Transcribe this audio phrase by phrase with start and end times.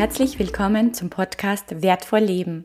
[0.00, 2.64] herzlich willkommen zum Podcast Wertvoll Leben.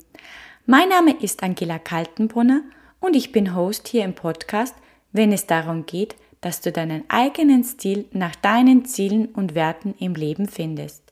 [0.65, 2.61] Mein Name ist Angela Kaltenbrunner
[3.01, 4.73] und ich bin Host hier im Podcast,
[5.11, 10.15] wenn es darum geht, dass du deinen eigenen Stil nach deinen Zielen und Werten im
[10.15, 11.03] Leben findest.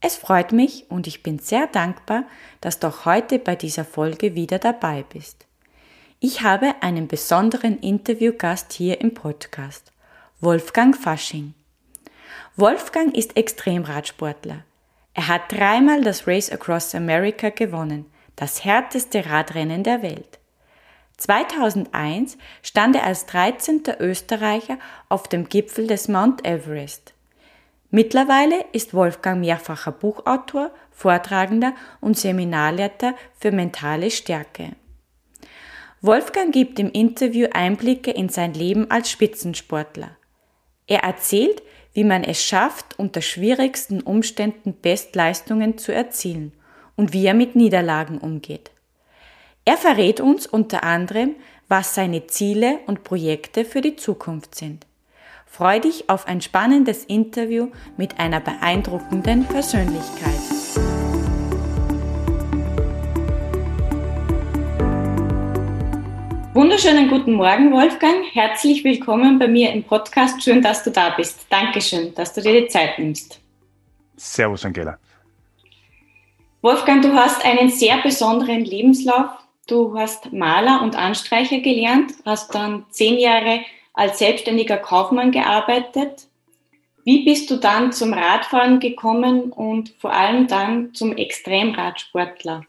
[0.00, 2.22] Es freut mich und ich bin sehr dankbar,
[2.60, 5.46] dass du auch heute bei dieser Folge wieder dabei bist.
[6.20, 9.90] Ich habe einen besonderen Interviewgast hier im Podcast,
[10.40, 11.54] Wolfgang Fasching.
[12.54, 14.62] Wolfgang ist Extremradsportler.
[15.16, 18.04] Er hat dreimal das Race Across America gewonnen,
[18.36, 20.38] das härteste Radrennen der Welt.
[21.16, 23.84] 2001 stand er als 13.
[23.98, 27.14] Österreicher auf dem Gipfel des Mount Everest.
[27.90, 34.72] Mittlerweile ist Wolfgang mehrfacher Buchautor, Vortragender und Seminarleiter für mentale Stärke.
[36.02, 40.10] Wolfgang gibt im Interview Einblicke in sein Leben als Spitzensportler.
[40.86, 41.62] Er erzählt,
[41.96, 46.52] wie man es schafft, unter schwierigsten Umständen Bestleistungen zu erzielen
[46.94, 48.70] und wie er mit Niederlagen umgeht.
[49.64, 51.36] Er verrät uns unter anderem,
[51.68, 54.86] was seine Ziele und Projekte für die Zukunft sind.
[55.46, 60.55] Freu dich auf ein spannendes Interview mit einer beeindruckenden Persönlichkeit.
[66.56, 68.24] Wunderschönen guten Morgen, Wolfgang.
[68.32, 70.42] Herzlich willkommen bei mir im Podcast.
[70.42, 71.44] Schön, dass du da bist.
[71.50, 73.38] Dankeschön, dass du dir die Zeit nimmst.
[74.16, 74.96] Servus, Angela.
[76.62, 79.28] Wolfgang, du hast einen sehr besonderen Lebenslauf.
[79.66, 83.60] Du hast Maler und Anstreicher gelernt, hast dann zehn Jahre
[83.92, 86.26] als selbstständiger Kaufmann gearbeitet.
[87.04, 92.62] Wie bist du dann zum Radfahren gekommen und vor allem dann zum Extremradsportler?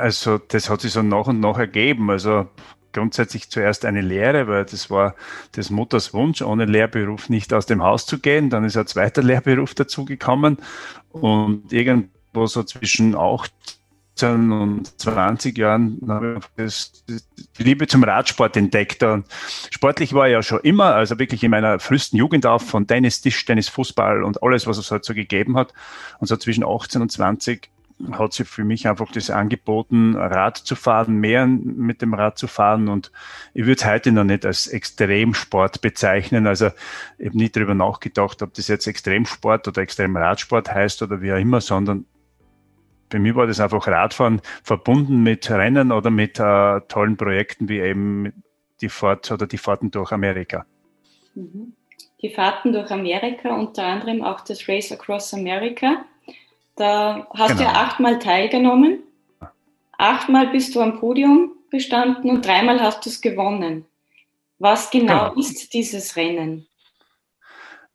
[0.00, 2.10] Also das hat sich so nach und nach ergeben.
[2.10, 2.48] Also
[2.96, 5.14] grundsätzlich zuerst eine Lehre, weil das war
[5.54, 8.48] des Mutters Wunsch, ohne Lehrberuf nicht aus dem Haus zu gehen.
[8.50, 10.58] Dann ist ein zweiter Lehrberuf dazugekommen
[11.12, 16.90] und irgendwo so zwischen 18 und 20 Jahren habe ich
[17.58, 19.02] die Liebe zum Radsport entdeckt.
[19.02, 19.26] Und
[19.70, 23.20] sportlich war ich ja schon immer, also wirklich in meiner frühesten Jugend auf, von Tennis,
[23.20, 25.74] Tischtennis, Fußball und alles, was es halt so gegeben hat.
[26.18, 27.68] Und so zwischen 18 und 20
[28.12, 32.46] hat sich für mich einfach das angeboten, Rad zu fahren, mehr mit dem Rad zu
[32.46, 32.88] fahren.
[32.88, 33.10] Und
[33.54, 36.46] ich würde es heute noch nicht als Extremsport bezeichnen.
[36.46, 36.70] Also
[37.18, 41.38] ich habe nie darüber nachgedacht, ob das jetzt Extremsport oder Extremradsport heißt oder wie auch
[41.38, 42.04] immer, sondern
[43.10, 47.78] für mich war das einfach Radfahren verbunden mit Rennen oder mit äh, tollen Projekten wie
[47.78, 48.42] eben
[48.80, 50.66] die Fahrt oder die Fahrten durch Amerika.
[51.34, 51.72] Mhm.
[52.22, 56.04] Die Fahrten durch Amerika, unter anderem auch das Race Across America.
[56.76, 57.58] Da hast genau.
[57.58, 57.84] du ja genau.
[57.84, 59.02] achtmal teilgenommen.
[59.98, 63.86] Achtmal bist du am Podium gestanden und dreimal hast du es gewonnen.
[64.58, 66.66] Was genau, genau ist dieses Rennen?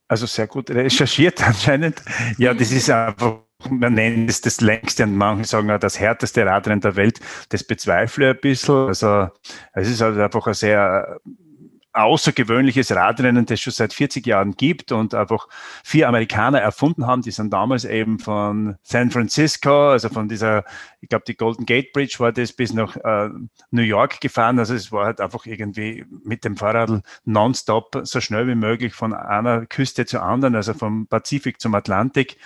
[0.07, 2.01] Also sehr gut recherchiert anscheinend.
[2.37, 6.45] Ja, das ist einfach, man nennt es das längste und manche sagen auch das härteste
[6.45, 7.19] Radrennen der Welt.
[7.49, 8.87] Das bezweifle ich ein bisschen.
[8.87, 9.29] Also
[9.73, 11.19] es ist halt einfach ein sehr
[11.93, 15.47] außergewöhnliches Radrennen, das schon seit 40 Jahren gibt und einfach
[15.83, 17.21] vier Amerikaner erfunden haben.
[17.21, 20.63] Die sind damals eben von San Francisco, also von dieser,
[21.01, 23.29] ich glaube, die Golden Gate Bridge war das bis nach äh,
[23.71, 24.59] New York gefahren.
[24.59, 29.13] Also es war halt einfach irgendwie mit dem Fahrrad nonstop so schnell wie möglich von
[29.13, 32.37] einer Küste zur anderen, also vom Pazifik zum Atlantik.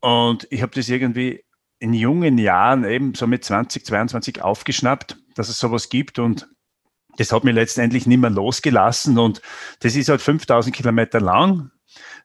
[0.00, 1.44] Und ich habe das irgendwie
[1.78, 6.48] in jungen Jahren eben so mit 20, 22 aufgeschnappt, dass es sowas gibt und
[7.16, 9.40] das hat mich letztendlich nicht mehr losgelassen und
[9.80, 11.70] das ist halt 5000 Kilometer lang.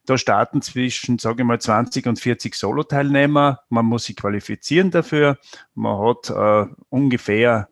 [0.06, 3.60] Da starten zwischen, sage ich mal, 20 und 40 Solo-Teilnehmer.
[3.70, 5.38] Man muss sich qualifizieren dafür.
[5.76, 7.70] Man hat äh, ungefähr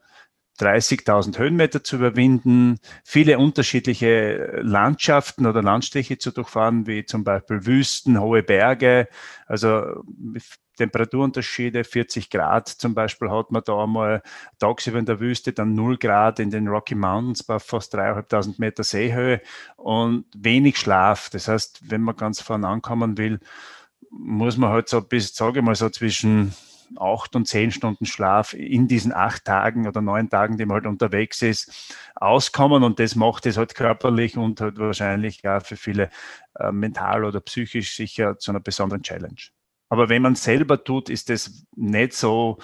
[0.59, 8.19] 30.000 Höhenmeter zu überwinden, viele unterschiedliche Landschaften oder Landstriche zu durchfahren, wie zum Beispiel Wüsten,
[8.19, 9.07] hohe Berge,
[9.47, 10.03] also
[10.79, 14.21] Temperaturunterschiede, 40 Grad zum Beispiel hat man da einmal
[14.59, 18.83] tagsüber in der Wüste, dann 0 Grad in den Rocky Mountains bei fast 3.500 Meter
[18.83, 19.41] Seehöhe
[19.75, 21.29] und wenig Schlaf.
[21.29, 23.39] Das heißt, wenn man ganz vorne ankommen will,
[24.09, 26.53] muss man halt so bis, sage ich mal, so zwischen
[26.97, 30.87] acht und zehn Stunden Schlaf in diesen acht Tagen oder neun Tagen, die man halt
[30.87, 32.83] unterwegs ist, auskommen.
[32.83, 36.09] Und das macht es halt körperlich und halt wahrscheinlich ja für viele
[36.55, 39.41] äh, mental oder psychisch sicher zu einer besonderen Challenge.
[39.89, 42.59] Aber wenn man selber tut, ist das nicht so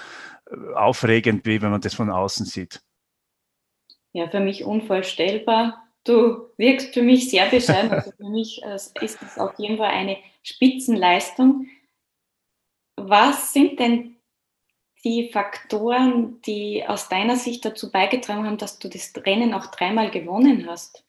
[0.50, 2.82] äh, aufregend, wie wenn man das von außen sieht.
[4.14, 5.82] Ja, für mich unvorstellbar.
[6.06, 7.92] Du wirkst für mich sehr bescheiden.
[7.92, 11.68] Also für mich äh, ist das auf jeden Fall eine Spitzenleistung.
[12.96, 14.16] Was sind denn
[15.04, 20.12] die Faktoren, die aus deiner Sicht dazu beigetragen haben, dass du das Rennen auch dreimal
[20.12, 21.04] gewonnen hast?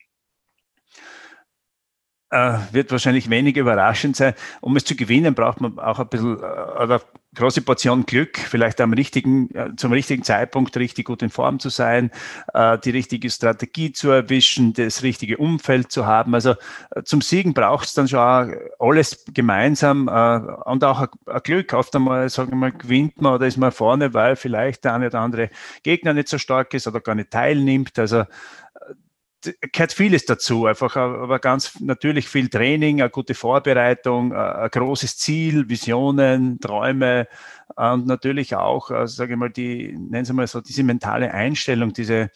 [2.29, 4.33] Äh, wird wahrscheinlich wenig überraschend sein.
[4.61, 7.01] Um es zu gewinnen, braucht man auch ein bisschen äh, oder
[7.35, 11.69] große Portion Glück, vielleicht am richtigen, äh, zum richtigen Zeitpunkt richtig gut in Form zu
[11.69, 12.11] sein,
[12.53, 16.33] äh, die richtige Strategie zu erwischen, das richtige Umfeld zu haben.
[16.33, 16.55] Also
[17.05, 21.73] zum Siegen braucht es dann schon alles gemeinsam und auch ein Glück.
[21.73, 25.07] Oft einmal, sagen wir mal, gewinnt man oder ist man vorne, weil vielleicht der eine
[25.07, 25.49] oder andere
[25.83, 27.99] Gegner nicht so stark ist oder gar nicht teilnimmt.
[27.99, 28.25] Also
[29.41, 35.69] gehört vieles dazu, einfach aber ganz natürlich viel Training, eine gute Vorbereitung, ein großes Ziel,
[35.69, 37.27] Visionen, Träume
[37.75, 41.93] und natürlich auch, äh, sage ich mal, die, nennen Sie mal so, diese mentale Einstellung,
[41.93, 42.31] diese,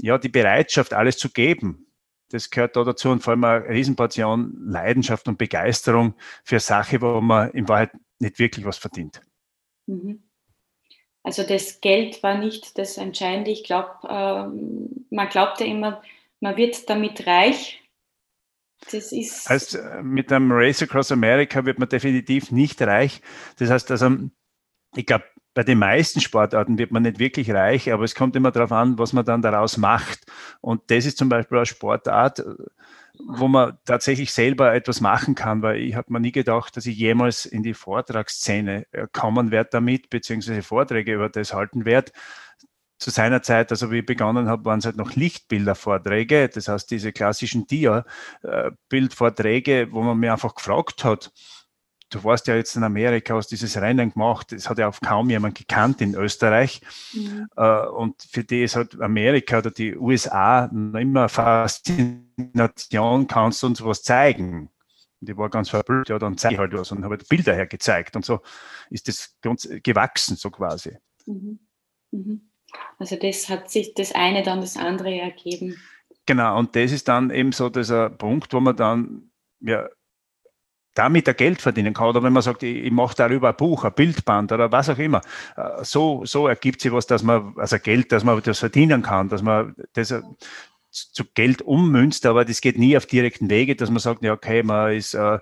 [0.00, 1.86] ja, die Bereitschaft, alles zu geben.
[2.30, 6.14] Das gehört da dazu und vor allem eine Riesenportion Leidenschaft und Begeisterung
[6.44, 9.20] für Sache, wo man in Wahrheit nicht wirklich was verdient.
[9.86, 10.22] Mhm.
[11.24, 13.50] Also das Geld war nicht das Entscheidende.
[13.50, 16.02] Ich glaube, ähm, man glaubt ja immer,
[16.40, 17.80] man wird damit reich.
[18.90, 23.20] Das ist also mit einem Race Across America wird man definitiv nicht reich.
[23.58, 24.10] Das heißt, also
[24.96, 25.24] ich glaube,
[25.54, 28.98] bei den meisten Sportarten wird man nicht wirklich reich, aber es kommt immer darauf an,
[28.98, 30.20] was man dann daraus macht.
[30.60, 32.42] Und das ist zum Beispiel eine Sportart,
[33.28, 36.96] wo man tatsächlich selber etwas machen kann, weil ich habe mir nie gedacht, dass ich
[36.96, 42.12] jemals in die Vortragsszene äh, kommen werde damit, beziehungsweise Vorträge über das halten werde.
[42.98, 46.90] Zu seiner Zeit, also wie ich begonnen habe, waren es halt noch Lichtbildervorträge, das heißt
[46.90, 51.30] diese klassischen Dia-Bildvorträge, wo man mir einfach gefragt hat,
[52.14, 55.30] du warst ja jetzt in Amerika, hast dieses Rennen gemacht, das hat ja auch kaum
[55.30, 56.80] jemand gekannt in Österreich.
[57.12, 57.48] Mhm.
[57.56, 63.66] Äh, und für die ist halt Amerika oder die USA noch immer Faszination, kannst du
[63.68, 64.68] uns was zeigen.
[65.20, 67.54] Und ich war ganz verblüfft, ja, dann zeige ich halt was und habe halt Bilder
[67.54, 68.16] hergezeigt.
[68.16, 68.40] Und so
[68.90, 70.96] ist das ganz gewachsen, so quasi.
[71.26, 71.60] Mhm.
[72.10, 72.50] Mhm.
[72.98, 75.76] Also das hat sich das eine dann das andere ergeben.
[76.26, 79.30] Genau, und das ist dann eben so dieser Punkt, wo man dann
[79.60, 79.88] ja,
[80.94, 82.08] damit er Geld verdienen kann.
[82.08, 84.98] Oder wenn man sagt, ich, ich mache darüber ein Buch, ein Bildband oder was auch
[84.98, 85.20] immer.
[85.56, 89.28] Äh, so, so ergibt sich was, dass man, also Geld, dass man das verdienen kann,
[89.28, 90.14] dass man das
[90.90, 94.62] zu Geld ummünzt, aber das geht nie auf direkten Wege, dass man sagt, ja, okay,
[94.62, 95.38] man ist äh,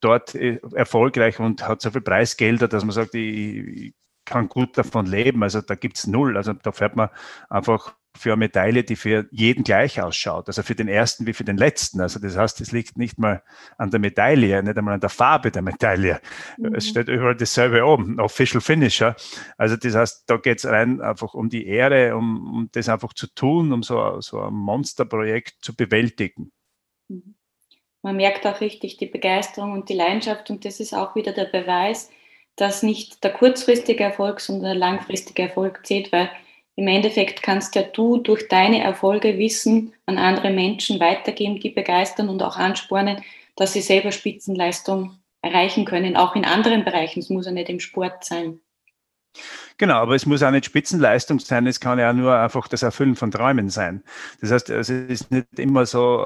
[0.00, 4.76] dort äh, erfolgreich und hat so viel Preisgelder, dass man sagt, ich, ich kann gut
[4.78, 5.42] davon leben.
[5.42, 6.36] Also da gibt's null.
[6.36, 7.10] Also da fährt man
[7.48, 10.46] einfach für eine Medaille, die für jeden gleich ausschaut.
[10.48, 12.00] Also für den ersten wie für den letzten.
[12.00, 13.42] Also das heißt, es liegt nicht mal
[13.76, 16.20] an der Medaille, nicht einmal an der Farbe der Medaille.
[16.56, 16.74] Mhm.
[16.74, 19.16] Es steht überall dasselbe oben, Official Finisher.
[19.58, 23.26] Also das heißt, da geht's rein einfach um die Ehre, um, um das einfach zu
[23.26, 26.52] tun, um so, so ein Monsterprojekt zu bewältigen.
[27.08, 27.34] Mhm.
[28.02, 31.46] Man merkt auch richtig die Begeisterung und die Leidenschaft und das ist auch wieder der
[31.46, 32.10] Beweis,
[32.54, 36.30] dass nicht der kurzfristige Erfolg, sondern der langfristige Erfolg zählt, weil
[36.76, 42.28] im Endeffekt kannst ja du durch deine Erfolge Wissen an andere Menschen weitergeben, die begeistern
[42.28, 43.22] und auch anspornen,
[43.56, 47.20] dass sie selber Spitzenleistung erreichen können, auch in anderen Bereichen.
[47.20, 48.60] Es muss ja nicht im Sport sein.
[49.78, 53.16] Genau, aber es muss auch nicht Spitzenleistung sein, es kann ja nur einfach das Erfüllen
[53.16, 54.04] von Träumen sein.
[54.40, 56.24] Das heißt, es ist nicht immer so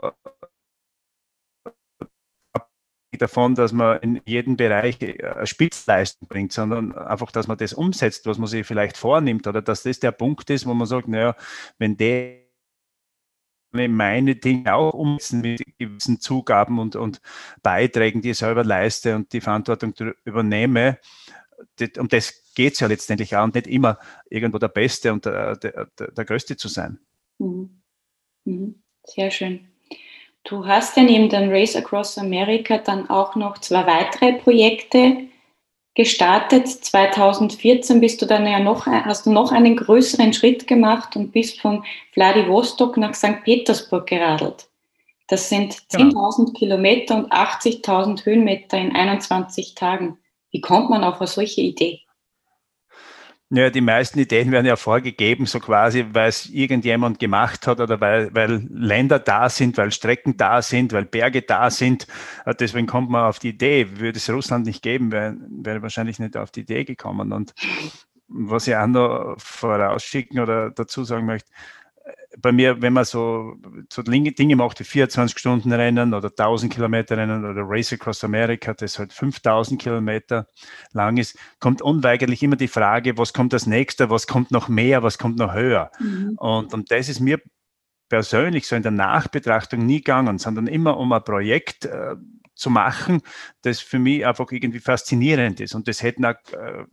[3.19, 8.27] davon, dass man in jedem Bereich eine Spitzleistung bringt, sondern einfach, dass man das umsetzt,
[8.27, 11.37] was man sich vielleicht vornimmt oder dass das der Punkt ist, wo man sagt, naja,
[11.79, 12.49] wenn der
[13.71, 17.21] meine Dinge auch umsetzen mit gewissen Zugaben und, und
[17.63, 19.95] Beiträgen, die ich selber leiste und die Verantwortung
[20.25, 20.99] übernehme,
[21.99, 23.99] um das geht es ja letztendlich auch und nicht immer
[24.31, 26.99] irgendwo der Beste und der, der, der, der Größte zu sein.
[27.39, 27.83] Mhm.
[28.45, 28.83] Mhm.
[29.05, 29.68] Sehr schön.
[30.45, 35.29] Du hast ja neben dem Race Across America dann auch noch zwei weitere Projekte
[35.95, 36.69] gestartet.
[36.69, 41.61] 2014 bist du dann ja noch, hast du noch einen größeren Schritt gemacht und bist
[41.61, 43.43] von Vladivostok nach St.
[43.45, 44.69] Petersburg geradelt.
[45.27, 46.53] Das sind 10.000 genau.
[46.53, 50.19] Kilometer und 80.000 Höhenmeter in 21 Tagen.
[50.51, 52.01] Wie kommt man auf eine solche Idee?
[53.51, 57.99] Ja, die meisten Ideen werden ja vorgegeben, so quasi, weil es irgendjemand gemacht hat oder
[57.99, 62.07] weil, weil Länder da sind, weil Strecken da sind, weil Berge da sind.
[62.45, 63.99] Äh, deswegen kommt man auf die Idee.
[63.99, 67.33] Würde es Russland nicht geben, wäre wär wahrscheinlich nicht auf die Idee gekommen.
[67.33, 67.55] Und
[68.29, 71.51] was ich auch noch vorausschicken oder dazu sagen möchte,
[72.37, 73.55] bei mir, wenn man so,
[73.91, 78.75] so Dinge macht wie 24 Stunden Rennen oder 1000 Kilometer Rennen oder Race Across America,
[78.75, 80.47] das halt 5000 Kilometer
[80.93, 85.03] lang ist, kommt unweigerlich immer die Frage, was kommt als nächster, was kommt noch mehr,
[85.03, 85.91] was kommt noch höher.
[85.99, 86.35] Mhm.
[86.37, 87.41] Und, und das ist mir
[88.09, 92.17] persönlich so in der Nachbetrachtung nie gegangen, sondern immer um ein Projekt äh,
[92.55, 93.23] zu machen,
[93.63, 95.75] das für mich einfach irgendwie faszinierend ist.
[95.75, 96.85] Und das hätten auch äh,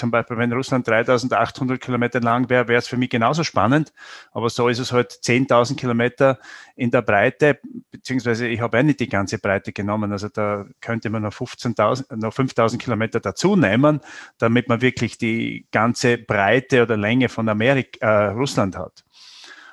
[0.00, 3.92] zum Beispiel, wenn Russland 3800 Kilometer lang wäre, wäre es für mich genauso spannend.
[4.32, 6.38] Aber so ist es halt 10.000 Kilometer
[6.74, 7.58] in der Breite,
[7.90, 10.10] beziehungsweise ich habe auch nicht die ganze Breite genommen.
[10.10, 14.00] Also da könnte man noch 15.000, noch 5.000 Kilometer dazu nehmen,
[14.38, 19.04] damit man wirklich die ganze Breite oder Länge von Amerika, äh, Russland hat.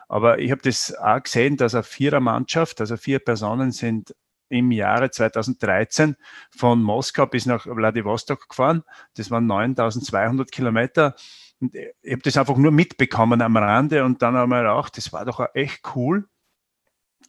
[0.09, 4.13] Aber ich habe das auch gesehen, dass eine Vierermannschaft, also vier Personen sind
[4.49, 6.15] im Jahre 2013
[6.49, 8.83] von Moskau bis nach Vladivostok gefahren.
[9.15, 11.15] Das waren 9200 Kilometer.
[11.59, 15.25] Und ich habe das einfach nur mitbekommen am Rande und dann einmal auch, das war
[15.25, 16.27] doch echt cool.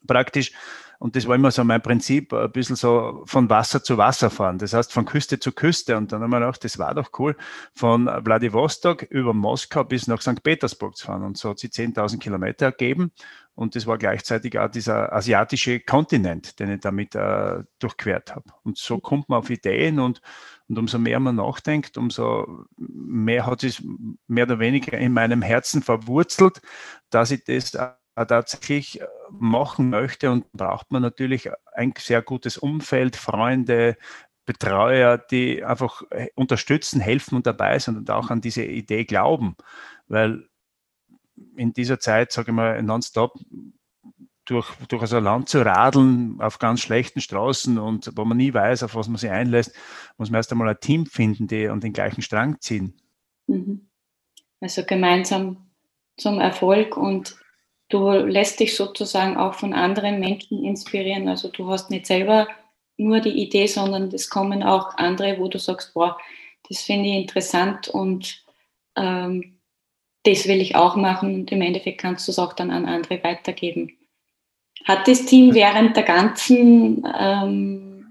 [0.06, 0.52] Praktisch
[0.98, 4.58] und das war immer so mein Prinzip, ein bisschen so von Wasser zu Wasser fahren.
[4.58, 5.96] Das heißt, von Küste zu Küste.
[5.96, 7.36] Und dann haben wir gedacht, das war doch cool,
[7.72, 10.42] von Vladivostok über Moskau bis nach St.
[10.42, 11.22] Petersburg zu fahren.
[11.22, 13.12] Und so hat sie 10.000 Kilometer ergeben.
[13.54, 18.50] Und das war gleichzeitig auch dieser asiatische Kontinent, den ich damit äh, durchquert habe.
[18.64, 20.20] Und so kommt man auf Ideen und,
[20.68, 23.82] und umso mehr man nachdenkt, umso mehr hat es
[24.26, 26.60] mehr oder weniger in meinem Herzen verwurzelt,
[27.10, 27.76] dass ich das
[28.26, 33.96] tatsächlich äh, machen möchte und braucht man natürlich ein sehr gutes Umfeld, Freunde,
[34.46, 39.56] Betreuer, die einfach äh, unterstützen, helfen und dabei sind und auch an diese Idee glauben.
[40.06, 40.48] Weil
[41.56, 43.38] in dieser Zeit, sage ich mal, nonstop
[44.46, 48.54] durch, durch so ein Land zu radeln auf ganz schlechten Straßen und wo man nie
[48.54, 49.74] weiß, auf was man sich einlässt,
[50.16, 52.94] muss man erst einmal ein Team finden, die an den gleichen Strang ziehen.
[53.46, 53.88] Mhm.
[54.60, 55.68] Also gemeinsam
[56.16, 57.36] zum Erfolg und
[57.88, 61.28] du lässt dich sozusagen auch von anderen Menschen inspirieren.
[61.28, 62.48] Also du hast nicht selber
[62.96, 66.18] nur die Idee, sondern es kommen auch andere, wo du sagst, boah,
[66.68, 68.42] das finde ich interessant und
[68.96, 69.58] ähm,
[70.24, 73.22] das will ich auch machen und im Endeffekt kannst du es auch dann an andere
[73.22, 73.96] weitergeben.
[74.84, 78.06] Hat das Team während der ganzen, ähm,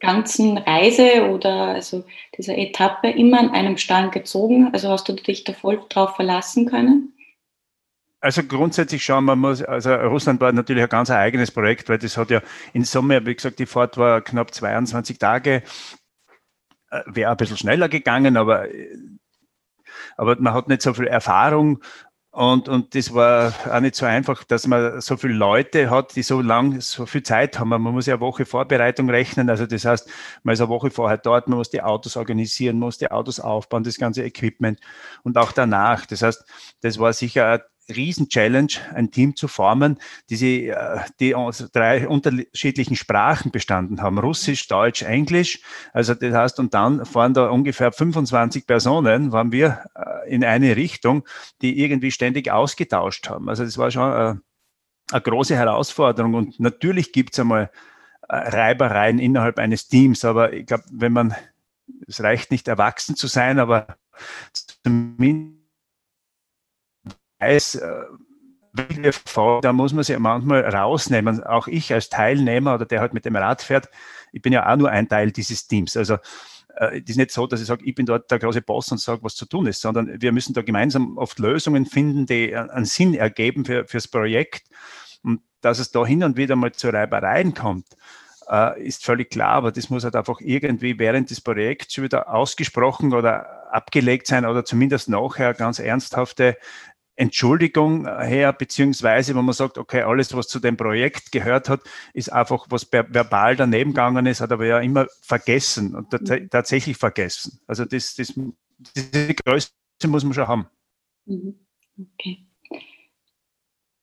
[0.00, 2.04] ganzen Reise oder also
[2.36, 4.70] dieser Etappe immer an einem Strang gezogen?
[4.72, 7.12] Also hast du dich da voll drauf verlassen können?
[8.20, 12.18] Also grundsätzlich schauen man muss, also Russland war natürlich ein ganz eigenes Projekt, weil das
[12.18, 12.42] hat ja
[12.74, 15.62] in Summe, wie gesagt, die Fahrt war knapp 22 Tage,
[16.90, 18.66] äh, wäre ein bisschen schneller gegangen, aber,
[20.18, 21.82] aber man hat nicht so viel Erfahrung
[22.32, 26.22] und, und das war auch nicht so einfach, dass man so viele Leute hat, die
[26.22, 27.70] so lang, so viel Zeit haben.
[27.70, 29.50] Man muss ja eine Woche Vorbereitung rechnen.
[29.50, 30.08] Also das heißt,
[30.44, 33.82] man ist eine Woche vorher dort, man muss die Autos organisieren, muss die Autos aufbauen,
[33.82, 34.78] das ganze Equipment
[35.24, 36.06] und auch danach.
[36.06, 36.44] Das heißt,
[36.82, 37.64] das war sicher
[37.96, 44.18] Riesen-Challenge, ein Team zu formen, die, sie, äh, die aus drei unterschiedlichen Sprachen bestanden haben.
[44.18, 45.60] Russisch, Deutsch, Englisch.
[45.92, 50.76] Also das heißt, und dann fahren da ungefähr 25 Personen, waren wir äh, in eine
[50.76, 51.24] Richtung,
[51.62, 53.48] die irgendwie ständig ausgetauscht haben.
[53.48, 54.34] Also das war schon äh,
[55.12, 56.34] eine große Herausforderung.
[56.34, 57.70] Und natürlich gibt es einmal
[58.28, 61.34] Reibereien innerhalb eines Teams, aber ich glaube, wenn man,
[62.06, 63.96] es reicht nicht erwachsen zu sein, aber
[64.52, 65.59] zumindest
[67.40, 68.04] weiß, äh,
[69.62, 71.42] da muss man sich manchmal rausnehmen.
[71.42, 73.88] Auch ich als Teilnehmer oder der halt mit dem Rad fährt,
[74.32, 75.96] ich bin ja auch nur ein Teil dieses Teams.
[75.96, 76.14] Also
[76.76, 78.98] äh, es ist nicht so, dass ich sage, ich bin dort der große Boss und
[78.98, 82.84] sage, was zu tun ist, sondern wir müssen da gemeinsam oft Lösungen finden, die einen
[82.84, 84.68] Sinn ergeben für, fürs Projekt.
[85.22, 87.86] Und dass es da hin und wieder mal zu Reibereien kommt,
[88.48, 93.12] äh, ist völlig klar, aber das muss halt einfach irgendwie während des Projekts wieder ausgesprochen
[93.12, 96.56] oder abgelegt sein oder zumindest nachher ganz ernsthafte
[97.20, 101.82] Entschuldigung her, beziehungsweise wenn man sagt, okay, alles, was zu dem Projekt gehört hat,
[102.14, 106.48] ist einfach, was verbal daneben gegangen ist, hat aber ja immer vergessen und mhm.
[106.48, 107.60] tatsächlich vergessen.
[107.66, 108.32] Also das, das,
[108.96, 109.68] diese Größe
[110.06, 110.66] muss man schon haben.
[111.26, 111.60] Mhm.
[111.98, 112.46] Okay.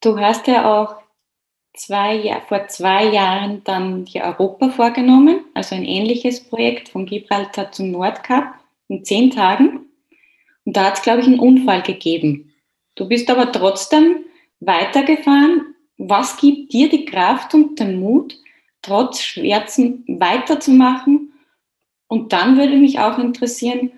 [0.02, 1.02] Du hast ja auch
[1.76, 7.90] zwei, vor zwei Jahren dann die Europa vorgenommen, also ein ähnliches Projekt von Gibraltar zum
[7.90, 8.60] Nordkap
[8.90, 9.88] in zehn Tagen.
[10.66, 12.47] Und da hat es, glaube ich, einen Unfall gegeben.
[12.98, 14.26] Du bist aber trotzdem
[14.60, 15.76] weitergefahren.
[15.98, 18.36] Was gibt dir die Kraft und den Mut,
[18.82, 21.34] trotz Schmerzen weiterzumachen?
[22.08, 23.92] Und dann würde mich auch interessieren,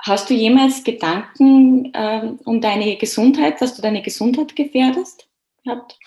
[0.00, 5.28] hast du jemals Gedanken äh, um deine Gesundheit, dass du deine Gesundheit gefährdest?
[5.64, 5.98] Gehabt?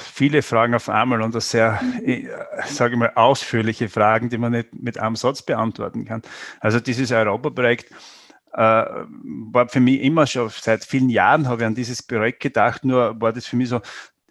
[0.00, 2.26] viele Fragen auf einmal und das sehr, äh,
[2.66, 6.22] sage ich mal, ausführliche Fragen, die man nicht mit einem Satz beantworten kann.
[6.58, 7.92] Also dieses Europaprojekt
[8.52, 13.20] war für mich immer schon, seit vielen Jahren habe ich an dieses Projekt gedacht, nur
[13.20, 13.80] war das für mich so,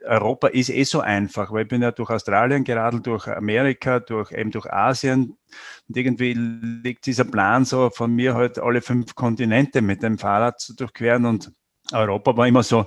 [0.07, 4.31] Europa ist eh so einfach, weil ich bin ja durch Australien geradelt, durch Amerika, durch
[4.31, 5.37] eben durch Asien.
[5.87, 10.59] Und irgendwie liegt dieser Plan so von mir halt alle fünf Kontinente mit dem Fahrrad
[10.59, 11.51] zu durchqueren und
[11.91, 12.85] Europa war immer so,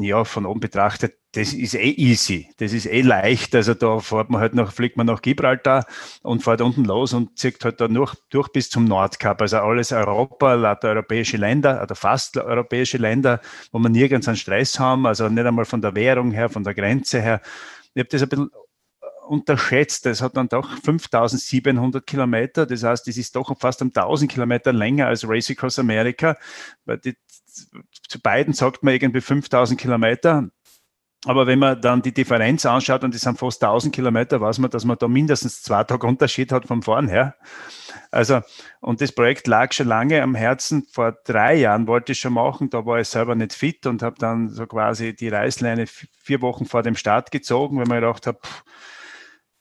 [0.00, 3.54] ja, von oben betrachtet, das ist eh easy, das ist eh leicht.
[3.54, 5.86] Also da fährt man halt noch, fliegt man nach Gibraltar
[6.22, 9.42] und fährt unten los und zieht halt da durch, durch bis zum Nordkap.
[9.42, 13.40] Also alles Europa, lauter europäische Länder oder fast europäische Länder,
[13.72, 16.74] wo man nirgends einen Stress haben, also nicht einmal von der Währung her, von der
[16.74, 17.40] Grenze her.
[17.94, 18.50] Ich habe das ein bisschen
[19.28, 20.06] unterschätzt.
[20.06, 22.66] Das hat dann doch 5700 Kilometer.
[22.66, 26.36] Das heißt, das ist doch fast um 1000 Kilometer länger als Race Across America.
[26.84, 27.16] Weil die,
[28.08, 30.48] zu beiden sagt man irgendwie 5000 Kilometer.
[31.24, 34.70] Aber wenn man dann die Differenz anschaut, und das sind fast 1000 Kilometer, weiß man,
[34.70, 37.34] dass man da mindestens zwei Tage Unterschied hat vom Fahren her.
[38.12, 38.40] Also,
[38.80, 40.86] und das Projekt lag schon lange am Herzen.
[40.92, 44.16] Vor drei Jahren wollte ich schon machen, da war ich selber nicht fit und habe
[44.18, 48.38] dann so quasi die Reißleine vier Wochen vor dem Start gezogen, weil man gedacht habe,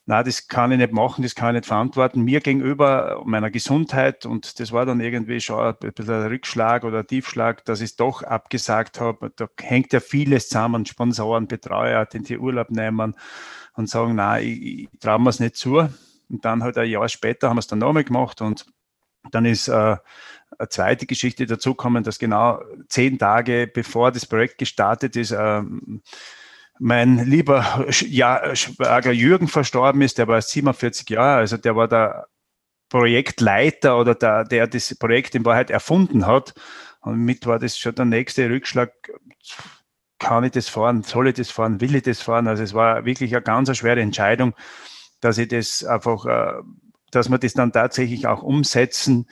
[0.09, 4.25] na, das kann ich nicht machen, das kann ich nicht verantworten, mir gegenüber, meiner Gesundheit.
[4.25, 7.91] Und das war dann irgendwie schon ein bisschen ein Rückschlag oder ein Tiefschlag, dass ich
[7.91, 9.33] es doch abgesagt habe.
[9.35, 13.15] Da hängt ja vieles zusammen, Sponsoren, Betreuer, den die Urlaub nehmen
[13.73, 15.89] und sagen, na, ich, ich traue mir es nicht zu.
[16.29, 18.65] Und dann halt ein Jahr später haben wir es dann nochmal gemacht und
[19.31, 19.97] dann ist äh,
[20.57, 26.01] eine zweite Geschichte dazugekommen, dass genau zehn Tage bevor das Projekt gestartet ist, ähm,
[26.79, 32.27] mein lieber ja, Schwager Jürgen verstorben ist, der war 47 Jahre, also der war der
[32.89, 36.53] Projektleiter oder der, der das Projekt in Wahrheit erfunden hat.
[37.01, 38.91] Und mit war das schon der nächste Rückschlag.
[40.19, 41.03] Kann ich das fahren?
[41.03, 41.79] Soll ich das fahren?
[41.79, 42.47] Will ich das fahren?
[42.47, 44.55] Also es war wirklich eine ganz schwere Entscheidung,
[45.21, 46.63] dass ich das einfach, äh,
[47.11, 49.27] dass wir das dann tatsächlich auch umsetzen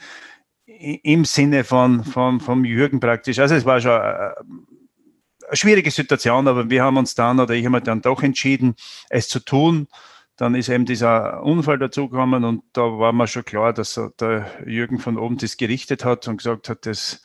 [0.66, 3.38] im Sinne von, von, vom Jürgen praktisch.
[3.38, 4.30] Also es war schon äh,
[5.52, 8.74] schwierige Situation, aber wir haben uns dann oder ich habe mir dann doch entschieden,
[9.08, 9.88] es zu tun.
[10.36, 14.98] Dann ist eben dieser Unfall dazugekommen und da war mir schon klar, dass der Jürgen
[14.98, 17.22] von oben das gerichtet hat und gesagt hat, das,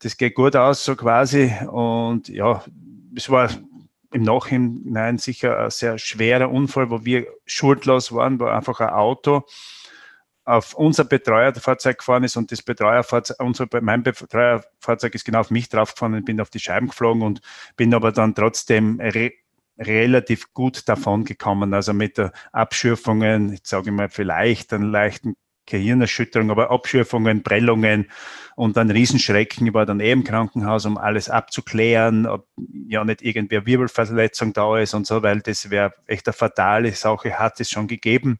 [0.00, 1.52] das geht gut aus, so quasi.
[1.70, 2.64] Und ja,
[3.14, 3.48] es war
[4.12, 9.44] im Nachhinein sicher ein sehr schwerer Unfall, wo wir schuldlos waren, war einfach ein Auto
[10.44, 15.68] auf unser Betreuerfahrzeug gefahren ist und das Betreuerfahrzeug, unser, mein Betreuerfahrzeug ist genau auf mich
[15.68, 17.40] draufgefahren und bin auf die Scheiben geflogen und
[17.76, 19.32] bin aber dann trotzdem re
[19.78, 21.72] relativ gut davon gekommen.
[21.74, 22.20] Also mit
[22.52, 25.34] Abschürfungen, ich sage mal vielleicht einen leichten
[25.66, 28.10] Gehirnerschütterung, aber Abschürfungen, Prellungen
[28.54, 29.66] und dann Riesenschrecken.
[29.66, 32.46] Ich war dann eh im Krankenhaus, um alles abzuklären, ob
[32.86, 37.38] ja nicht irgendwie Wirbelverletzung da ist und so, weil das wäre echt eine fatale Sache,
[37.38, 38.38] hat es schon gegeben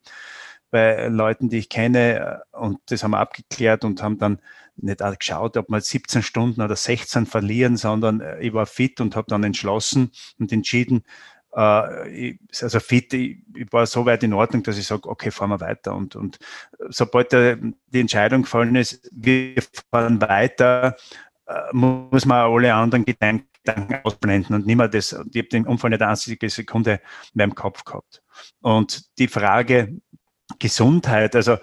[0.72, 2.42] bei Leuten, die ich kenne.
[2.50, 4.40] Und das haben wir abgeklärt und haben dann
[4.76, 9.14] nicht geschaut, ob wir 17 Stunden oder 16 verlieren, sondern äh, ich war fit und
[9.14, 11.04] habe dann entschlossen und entschieden,
[11.52, 15.60] äh, also fit, ich, war so weit in Ordnung, dass ich sage, okay, fahren wir
[15.60, 15.94] weiter.
[15.94, 16.38] Und, und
[16.88, 20.96] sobald die Entscheidung gefallen ist, wir fahren weiter,
[21.46, 23.46] äh, muss man alle anderen Gedanken
[24.02, 27.00] ausblenden und nicht mehr das, ich habe den Unfall nicht eine einzige Sekunde
[27.34, 28.22] mehr im Kopf gehabt.
[28.60, 30.00] Und die Frage,
[30.58, 31.36] Gesundheit.
[31.36, 31.58] Also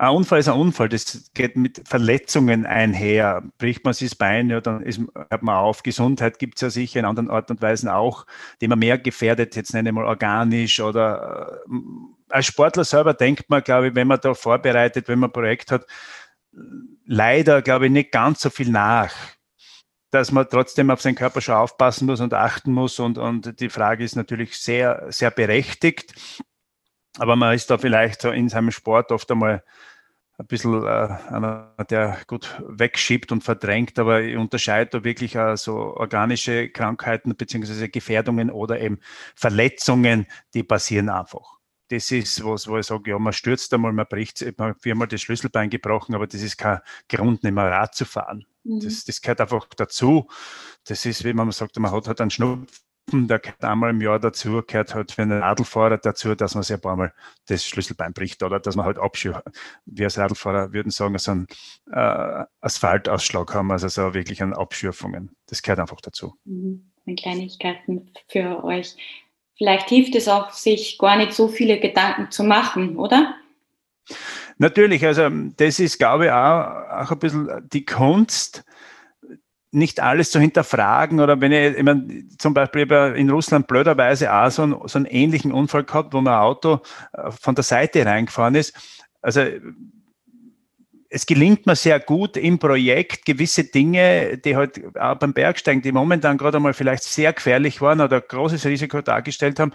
[0.00, 3.42] ein Unfall ist ein Unfall, das geht mit Verletzungen einher.
[3.58, 5.82] Bricht man sich das Bein, ja, dann ist, hört man auf.
[5.82, 8.24] Gesundheit gibt es ja sicher in anderen Art und Weisen auch,
[8.60, 11.74] die man mehr gefährdet, jetzt nenne ich mal organisch oder äh,
[12.28, 15.72] als Sportler selber denkt man, glaube ich, wenn man da vorbereitet, wenn man ein Projekt
[15.72, 15.84] hat,
[17.04, 19.12] leider, glaube ich, nicht ganz so viel nach
[20.10, 22.98] dass man trotzdem auf seinen Körper schon aufpassen muss und achten muss.
[22.98, 26.14] Und, und die Frage ist natürlich sehr, sehr berechtigt.
[27.16, 29.64] Aber man ist da vielleicht so in seinem Sport oft einmal
[30.38, 35.56] ein bisschen äh, einer, der gut wegschiebt und verdrängt, aber ich unterscheide da wirklich äh,
[35.56, 39.00] so organische Krankheiten beziehungsweise Gefährdungen oder eben
[39.34, 41.58] Verletzungen, die passieren einfach.
[41.88, 45.08] Das ist was, wo ich sage, ja, man stürzt einmal, man bricht, man hat viermal
[45.08, 48.46] das Schlüsselbein gebrochen, aber das ist kein Grund, nicht mehr Rad zu fahren.
[48.62, 48.80] Mhm.
[48.80, 50.28] Das, das gehört einfach dazu.
[50.86, 52.68] Das ist, wie man sagt, man hat halt einen Schnupfen
[53.12, 56.74] der gehört einmal im Jahr dazu, gehört halt für einen Radlfahrer dazu, dass man sich
[56.74, 57.12] ein paar Mal
[57.46, 59.42] das Schlüsselbein bricht oder dass man halt abschürt.
[59.86, 61.46] Wir als Radlfahrer würden sagen, so einen
[61.92, 65.36] äh, Asphaltausschlag haben, also so wirklich an Abschürfungen.
[65.46, 66.34] Das gehört einfach dazu.
[66.44, 66.90] Mhm.
[67.16, 68.94] Kleinigkeiten für euch.
[69.56, 73.34] Vielleicht hilft es auch, sich gar nicht so viele Gedanken zu machen, oder?
[74.58, 78.64] Natürlich, also das ist, glaube ich, auch, auch ein bisschen die Kunst,
[79.78, 84.50] nicht alles zu hinterfragen oder wenn ich, ich meine, zum Beispiel in Russland blöderweise auch
[84.50, 86.80] so einen, so einen ähnlichen Unfall gehabt, wo mein Auto
[87.12, 88.74] äh, von der Seite reingefahren ist.
[89.22, 89.42] Also
[91.10, 95.92] es gelingt mir sehr gut im Projekt gewisse Dinge, die halt auch beim Bergsteigen, die
[95.92, 99.72] momentan gerade einmal vielleicht sehr gefährlich waren oder großes Risiko dargestellt haben,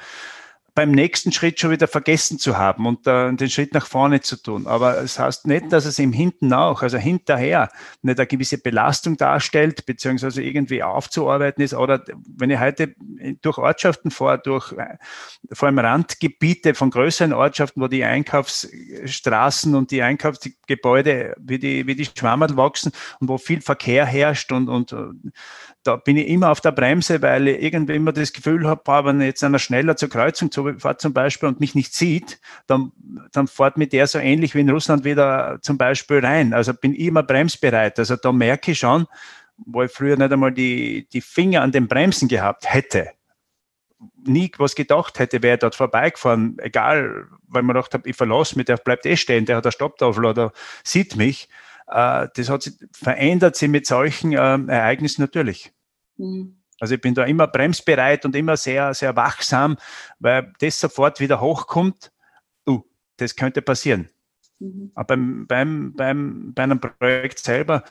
[0.76, 4.38] beim nächsten Schritt schon wieder vergessen zu haben und äh, den Schritt nach vorne zu
[4.38, 4.66] tun.
[4.66, 7.70] Aber es das heißt nicht, dass es im Hinten auch, also hinterher,
[8.02, 11.74] nicht eine gewisse Belastung darstellt, beziehungsweise irgendwie aufzuarbeiten ist.
[11.74, 12.96] Oder wenn ich heute
[13.42, 14.98] durch Ortschaften fahre, durch äh,
[15.52, 21.96] vor allem Randgebiete von größeren Ortschaften, wo die Einkaufsstraßen und die Einkaufsgebäude wie die, wie
[21.96, 24.96] die Schwammerl wachsen und wo viel Verkehr herrscht und, und
[25.84, 29.22] da bin ich immer auf der Bremse, weil ich irgendwie immer das Gefühl habe, wenn
[29.22, 32.94] jetzt einer schneller zur Kreuzung fährt zum Beispiel und mich nicht sieht, dann,
[33.34, 36.54] dann fährt mit der so ähnlich wie in Russland wieder zum Beispiel rein.
[36.54, 38.00] Also bin ich immer bremsbereit.
[38.00, 39.08] Also da merke ich schon,
[39.58, 43.12] wo ich früher nicht einmal die, die Finger an den Bremsen gehabt hätte,
[44.26, 48.66] nie was gedacht hätte, wäre dort vorbeigefahren, egal, weil man gedacht habe, ich verlasse mich,
[48.66, 50.52] der bleibt eh stehen, der hat eine Stopptafel oder
[50.84, 51.50] sieht mich.
[51.88, 55.72] Äh, das hat sich, verändert sich mit solchen ähm, Ereignissen natürlich.
[56.18, 56.58] Mhm.
[56.80, 59.78] Also ich bin da immer bremsbereit und immer sehr, sehr wachsam,
[60.20, 62.12] weil das sofort wieder hochkommt.
[62.68, 62.82] Uh,
[63.18, 64.10] das könnte passieren.
[64.60, 64.92] Mhm.
[64.96, 67.84] Aber beim, beim, beim, bei einem Projekt selber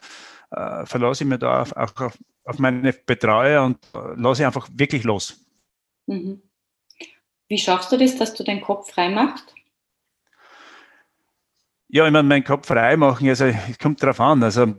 [0.52, 5.04] äh, verlasse ich mir da auch auf, auf meine Betreuer und äh, lasse einfach wirklich
[5.04, 5.44] los.
[6.06, 6.42] Mhm.
[7.48, 9.54] Wie schaffst du das, dass du deinen Kopf frei machst?
[11.88, 14.42] Ja, ich meine, meinen Kopf frei machen, also es kommt darauf an.
[14.42, 14.74] Also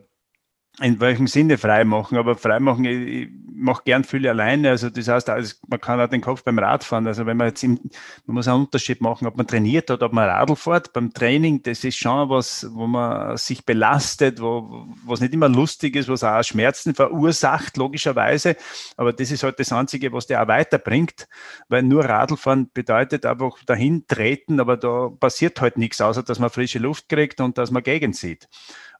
[0.82, 4.72] in welchem Sinne frei machen, aber frei machen, ich, ich mache gern viel alleine.
[4.72, 7.06] Also das heißt, also man kann auch den Kopf beim Radfahren.
[7.06, 7.80] Also wenn man jetzt im,
[8.26, 10.92] man muss einen Unterschied machen, ob man trainiert oder ob man Radl fährt.
[10.92, 15.96] Beim Training, das ist schon was, wo man sich belastet, wo was nicht immer lustig
[15.96, 18.56] ist, was auch Schmerzen verursacht, logischerweise.
[18.98, 21.28] Aber das ist halt das Einzige, was der auch weiterbringt,
[21.70, 26.50] weil nur Radlfahren bedeutet einfach dahin treten, aber da passiert halt nichts, außer dass man
[26.50, 28.50] frische Luft kriegt und dass man Gegend sieht.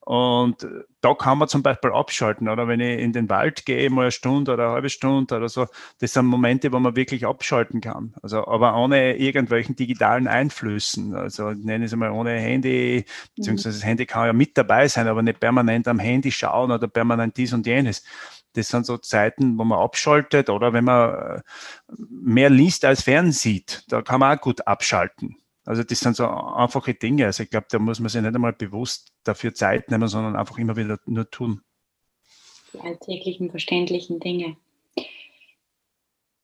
[0.06, 0.68] Und
[1.00, 2.50] da kann man zum Beispiel abschalten.
[2.50, 5.48] Oder wenn ich in den Wald gehe, mal eine Stunde oder eine halbe Stunde oder
[5.48, 5.66] so,
[6.00, 8.14] das sind Momente, wo man wirklich abschalten kann.
[8.22, 11.16] Also, aber ohne irgendwelchen digitalen Einflüssen.
[11.16, 15.08] Also nenne ich es mal ohne Handy, beziehungsweise das Handy kann ja mit dabei sein,
[15.08, 18.04] aber nicht permanent am Handy schauen oder permanent dies und jenes.
[18.54, 21.42] Das sind so Zeiten, wo man abschaltet oder wenn man
[21.98, 25.38] mehr liest als fern sieht, da kann man auch gut abschalten.
[25.66, 27.26] Also das sind so einfache Dinge.
[27.26, 30.58] Also ich glaube, da muss man sich nicht einmal bewusst dafür Zeit nehmen, sondern einfach
[30.58, 31.62] immer wieder nur tun.
[32.74, 34.58] Die alltäglichen, verständlichen Dinge.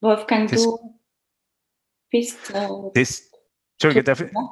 [0.01, 0.99] Wolfgang, das, du
[2.09, 2.51] bist.
[2.51, 3.29] Äh, das,
[3.81, 4.03] Entschuldige,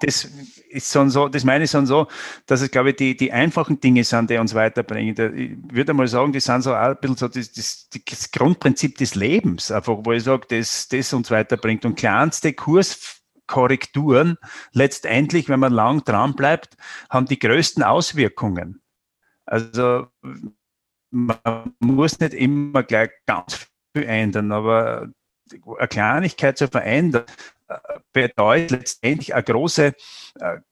[0.01, 0.30] das
[0.69, 2.08] ist so, das meine ich so,
[2.45, 5.65] dass es, glaube ich, die, die einfachen Dinge sind, die uns weiterbringen.
[5.69, 9.15] Ich würde mal sagen, die sind so ein bisschen so das, das, das Grundprinzip des
[9.15, 11.84] Lebens, einfach, wo ich sage, das, das uns weiterbringt.
[11.84, 13.16] Und kleinste Kurs
[13.47, 14.38] Korrekturen
[14.73, 16.77] letztendlich, wenn man lang dran bleibt,
[17.10, 18.81] haben die größten Auswirkungen.
[19.45, 20.07] Also
[21.12, 25.10] man muss nicht immer gleich ganz viel ändern, aber
[25.77, 27.23] eine Kleinigkeit zu verändern
[27.69, 27.77] äh,
[28.12, 29.93] bedeutet letztendlich eine große,
[30.39, 30.63] eine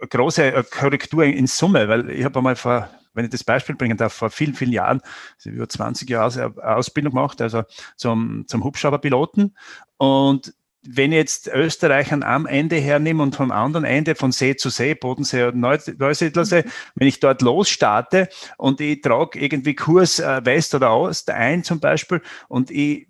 [0.00, 3.76] äh, große äh, Korrektur in Summe, weil ich habe einmal vor wenn ich das Beispiel
[3.76, 5.00] bringen darf, vor vielen, vielen Jahren,
[5.36, 7.62] also über 20 Jahre Ausbildung gemacht, also
[7.96, 9.56] zum, zum Hubschrauberpiloten.
[9.96, 10.52] Und
[10.86, 14.68] wenn ich jetzt Österreich an einem Ende hernehme und vom anderen Ende von See zu
[14.68, 16.70] See, Bodensee und Neusiedlersee, mhm.
[16.94, 21.80] wenn ich dort losstarte und ich trage irgendwie Kurs äh, West oder Ost ein zum
[21.80, 23.08] Beispiel und ich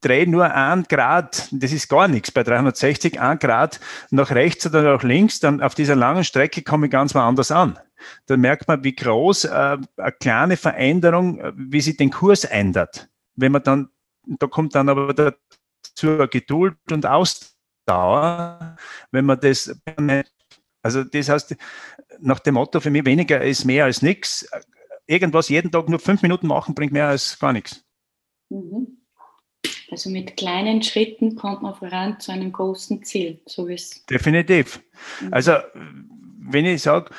[0.00, 4.82] drehe nur ein Grad, das ist gar nichts, bei 360 ein Grad nach rechts oder
[4.82, 7.78] nach links, dann auf dieser langen Strecke komme ich ganz woanders an.
[8.26, 13.08] Dann merkt man, wie groß äh, eine kleine Veränderung, äh, wie sich den Kurs ändert.
[13.36, 13.90] Wenn man dann,
[14.26, 15.36] da kommt dann aber der
[16.02, 18.76] zur Geduld und Ausdauer,
[19.12, 19.72] wenn man das,
[20.82, 21.54] also das heißt,
[22.18, 24.48] nach dem Motto für mich, weniger ist mehr als nichts.
[25.06, 27.84] Irgendwas jeden Tag nur fünf Minuten machen, bringt mehr als gar nichts.
[28.48, 28.98] Mhm.
[29.92, 34.04] Also mit kleinen Schritten kommt man voran zu einem großen Ziel, so wie es.
[34.06, 34.80] Definitiv.
[35.20, 35.34] Mhm.
[35.34, 37.14] Also, wenn ich sage,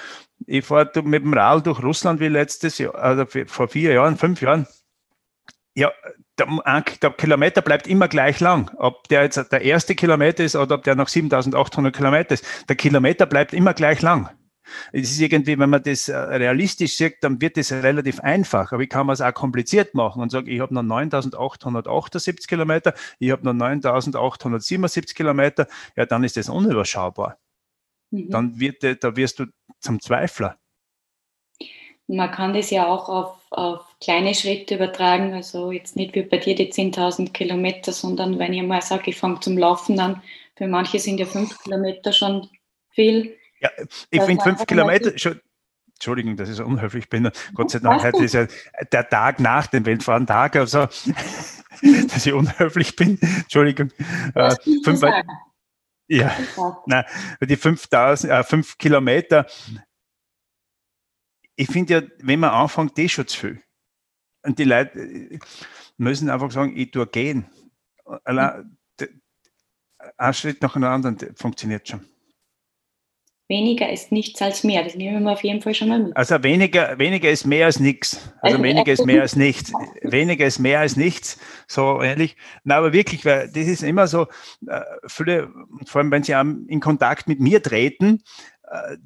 [0.46, 4.42] ich fahre mit dem Rad durch Russland wie letztes Jahr, also vor vier Jahren, fünf
[4.42, 4.68] Jahren,
[5.76, 5.92] ja,
[6.38, 6.48] der,
[7.02, 8.72] der, Kilometer bleibt immer gleich lang.
[8.78, 12.46] Ob der jetzt der erste Kilometer ist oder ob der noch 7800 Kilometer ist.
[12.70, 14.30] Der Kilometer bleibt immer gleich lang.
[14.92, 18.72] Es ist irgendwie, wenn man das äh, realistisch sieht, dann wird es relativ einfach.
[18.72, 22.94] Aber ich kann man es auch kompliziert machen und sagen, ich habe noch 9878 Kilometer,
[23.20, 27.38] ich habe noch 9877 Kilometer, ja, dann ist das unüberschaubar.
[28.12, 28.30] Mhm.
[28.30, 29.46] Dann wird, da wirst du
[29.80, 30.58] zum Zweifler.
[32.08, 36.38] Man kann das ja auch auf, auf kleine Schritte übertragen, also jetzt nicht wie bei
[36.38, 40.22] dir die 10.000 Kilometer, sondern wenn ich mal sage, ich fange zum Laufen an,
[40.56, 42.50] für manche sind ja fünf Kilometer schon
[42.92, 43.36] viel.
[43.60, 43.70] Ja,
[44.10, 45.40] ich finde fünf Kilometer schon.
[45.96, 47.30] Entschuldigung, dass ich so unhöflich bin.
[47.54, 48.48] Gott sei Dank, heute ist ja
[48.92, 50.80] der Tag nach dem Weltfrauentag, also
[52.10, 53.18] dass ich unhöflich bin.
[53.22, 53.90] Entschuldigung.
[54.36, 55.02] Äh, fünf,
[56.08, 56.36] Ja,
[56.86, 57.06] nein,
[57.42, 59.48] die 5000, äh, 5 Kilometer,
[61.56, 63.64] ich finde ja, wenn man anfängt, das schon zu viel.
[64.44, 65.40] Und die Leute äh,
[65.98, 67.46] müssen einfach sagen, ich tue gehen.
[68.24, 68.78] Allein,
[70.18, 72.02] ein Schritt nach dem anderen funktioniert schon.
[73.50, 74.84] Weniger ist nichts als mehr.
[74.84, 76.16] Das nehmen wir auf jeden Fall schon mal mit.
[76.16, 78.34] Also weniger, weniger ist mehr als nichts.
[78.42, 79.74] Also, also weniger ist mehr als nichts.
[80.02, 81.40] Weniger ist mehr als nichts.
[81.68, 82.38] So ehrlich.
[82.64, 84.28] Na, aber wirklich, weil das ist immer so,
[84.68, 85.52] äh, viele,
[85.86, 88.24] vor allem wenn sie in Kontakt mit mir treten,
[88.72, 88.98] äh,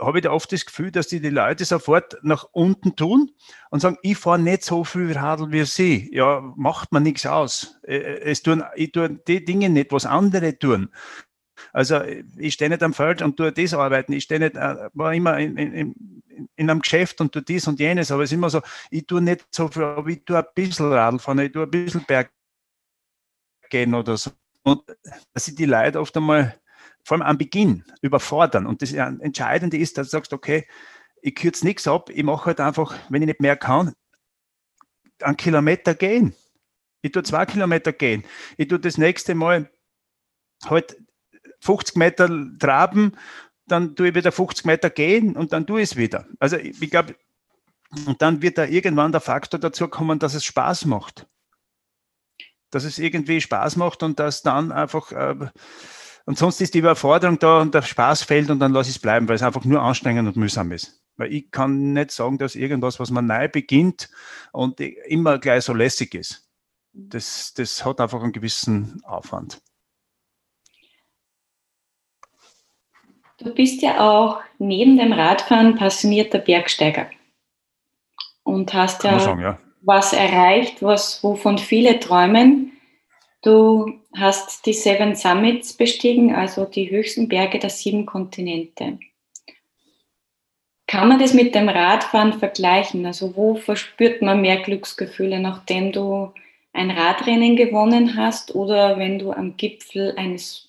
[0.00, 3.30] habe ich da oft das Gefühl, dass die, die Leute sofort nach unten tun
[3.70, 6.10] und sagen, ich fahre nicht so viel Radl wie sie.
[6.14, 7.78] Ja, macht man nichts aus.
[7.82, 10.90] Äh, es tun, ich tue die Dinge nicht, was andere tun.
[11.72, 14.12] Also ich stehe nicht am Feld und tue das arbeiten.
[14.12, 16.22] Ich stehe nicht, äh, war immer in, in,
[16.56, 19.20] in einem Geschäft und tue dies und jenes, aber es ist immer so, ich tue
[19.20, 22.32] nicht so viel, aber ich tue ein bisschen Radl fahren, ich tue ein bisschen Berg
[23.68, 24.30] gehen oder so.
[24.62, 24.82] Und
[25.32, 26.59] dass ich die Leute oft einmal
[27.04, 28.66] vor allem am Beginn überfordern.
[28.66, 30.66] Und das Entscheidende ist, dass du sagst, okay,
[31.22, 33.94] ich kürze nichts ab, ich mache halt einfach, wenn ich nicht mehr kann,
[35.20, 36.34] einen Kilometer gehen.
[37.02, 38.24] Ich tue zwei Kilometer gehen.
[38.56, 39.70] Ich tue das nächste Mal
[40.66, 40.96] halt
[41.60, 43.16] 50 Meter traben,
[43.66, 46.26] dann tue ich wieder 50 Meter gehen und dann tue ich es wieder.
[46.38, 47.14] Also ich, ich glaube,
[48.06, 51.26] und dann wird da irgendwann der Faktor dazu kommen, dass es Spaß macht.
[52.70, 55.50] Dass es irgendwie Spaß macht und dass dann einfach äh,
[56.26, 59.02] und sonst ist die Überforderung da und der Spaß fällt und dann lasse ich es
[59.02, 61.02] bleiben, weil es einfach nur anstrengend und mühsam ist.
[61.16, 64.08] Weil ich kann nicht sagen, dass irgendwas, was man neu beginnt
[64.52, 66.48] und immer gleich so lässig ist.
[66.92, 69.60] Das, das hat einfach einen gewissen Aufwand.
[73.38, 77.08] Du bist ja auch neben dem Radfahren passionierter Bergsteiger
[78.42, 82.72] und hast ja, sagen, ja, was erreicht, was, wovon viele träumen.
[83.42, 88.98] Du hast die Seven Summits bestiegen, also die höchsten Berge der sieben Kontinente.
[90.86, 93.06] Kann man das mit dem Radfahren vergleichen?
[93.06, 96.32] Also wo verspürt man mehr Glücksgefühle, nachdem du
[96.72, 100.68] ein Radrennen gewonnen hast oder wenn du am Gipfel eines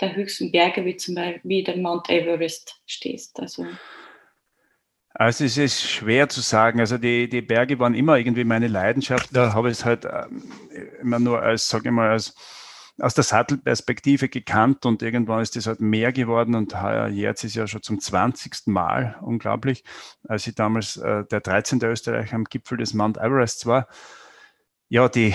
[0.00, 3.40] der höchsten Berge, wie zum Beispiel der Mount Everest stehst?
[3.40, 3.66] Also
[5.18, 6.78] also es ist schwer zu sagen.
[6.78, 9.30] Also die, die Berge waren immer irgendwie meine Leidenschaft.
[9.32, 10.44] Da habe ich es halt ähm,
[11.00, 12.36] immer nur als, sage ich mal, als
[13.00, 16.74] aus der Sattelperspektive gekannt und irgendwann ist das halt mehr geworden und
[17.12, 18.66] jetzt ist ja schon zum 20.
[18.66, 19.84] Mal, unglaublich,
[20.26, 21.82] als ich damals äh, der 13.
[21.82, 23.88] Österreicher am Gipfel des Mount Everest war.
[24.88, 25.34] Ja, die,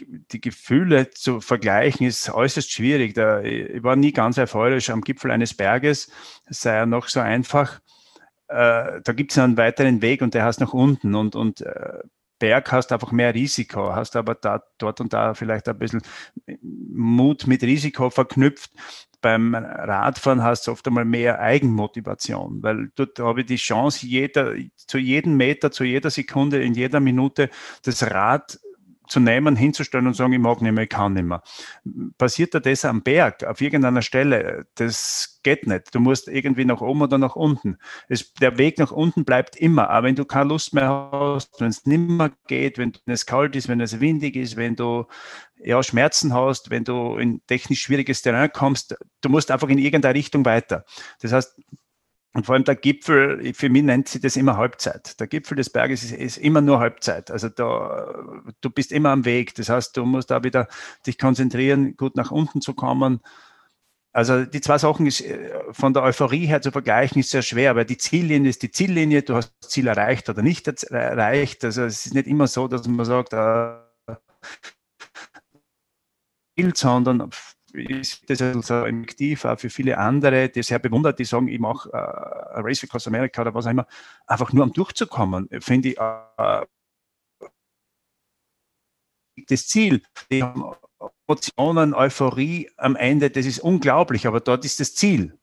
[0.00, 3.14] die Gefühle zu vergleichen ist äußerst schwierig.
[3.14, 6.10] Da, ich war nie ganz euphorisch am Gipfel eines Berges,
[6.46, 7.80] es sei ja noch so einfach.
[8.48, 12.00] Äh, da gibt es einen weiteren Weg und der heißt nach unten und, und äh,
[12.40, 16.02] Berg hast einfach mehr Risiko, hast aber da, dort und da vielleicht ein bisschen
[16.62, 18.72] Mut mit Risiko verknüpft.
[19.20, 24.54] Beim Radfahren hast du oft einmal mehr Eigenmotivation, weil dort habe ich die Chance, jeder,
[24.74, 27.50] zu jedem Meter, zu jeder Sekunde, in jeder Minute
[27.84, 28.58] das Rad
[29.10, 31.42] zu nehmen, hinzustellen und sagen, ich mag nicht mehr, ich kann nicht mehr.
[32.16, 34.66] Passiert da das am Berg, auf irgendeiner Stelle?
[34.76, 35.94] Das geht nicht.
[35.94, 37.78] Du musst irgendwie nach oben oder nach unten.
[38.08, 39.90] Es, der Weg nach unten bleibt immer.
[39.90, 43.56] Aber wenn du keine Lust mehr hast, wenn es nicht mehr geht, wenn es kalt
[43.56, 45.06] ist, wenn es windig ist, wenn du
[45.62, 50.14] ja, Schmerzen hast, wenn du in technisch schwieriges Terrain kommst, du musst einfach in irgendeine
[50.14, 50.84] Richtung weiter.
[51.20, 51.58] Das heißt,
[52.32, 55.18] und vor allem der Gipfel, für mich nennt sie das immer Halbzeit.
[55.18, 57.30] Der Gipfel des Berges ist, ist, immer nur Halbzeit.
[57.30, 58.14] Also da,
[58.60, 59.54] du bist immer am Weg.
[59.56, 60.68] Das heißt, du musst da wieder
[61.06, 63.20] dich konzentrieren, gut nach unten zu kommen.
[64.12, 67.74] Also die zwei Sachen ist, äh, von der Euphorie her zu vergleichen, ist sehr schwer,
[67.76, 71.64] weil die Ziellinie ist die Ziellinie, du hast das Ziel erreicht oder nicht erreicht.
[71.64, 73.76] Also es ist nicht immer so, dass man sagt, äh,
[76.74, 77.30] sondern
[77.74, 81.90] ist das also effektiv auch für viele andere, die sehr bewundert, die sagen, ich mache
[81.92, 81.96] äh,
[82.60, 83.86] Race Across America oder was auch immer,
[84.26, 86.66] einfach nur um durchzukommen, finde ich äh,
[89.46, 90.02] das Ziel.
[90.30, 90.44] Die
[91.26, 95.39] Emotionen, Euphorie am Ende, das ist unglaublich, aber dort ist das Ziel.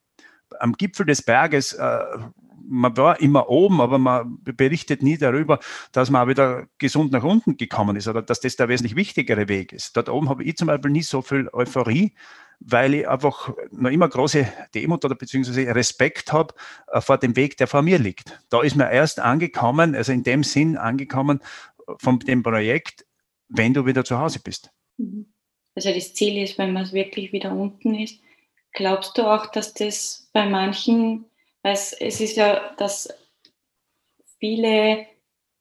[0.60, 2.00] Am Gipfel des Berges äh,
[2.70, 5.60] man war immer oben, aber man berichtet nie darüber,
[5.92, 9.74] dass man wieder gesund nach unten gekommen ist oder dass das der wesentlich wichtigere Weg
[9.74, 9.96] ist.
[9.96, 12.14] Dort oben habe ich zum Beispiel nie so viel Euphorie,
[12.60, 16.54] weil ich einfach noch immer große Demut oder beziehungsweise Respekt habe
[16.92, 18.38] äh, vor dem Weg, der vor mir liegt.
[18.50, 21.40] Da ist man erst angekommen, also in dem Sinn angekommen
[22.00, 23.06] von dem Projekt,
[23.48, 24.72] wenn du wieder zu Hause bist.
[24.98, 25.28] Mhm.
[25.76, 28.20] Also das Ziel ist, wenn man wirklich wieder unten ist.
[28.74, 31.26] Glaubst du auch, dass das bei manchen
[31.64, 33.10] es, es ist ja, dass
[34.40, 35.06] viele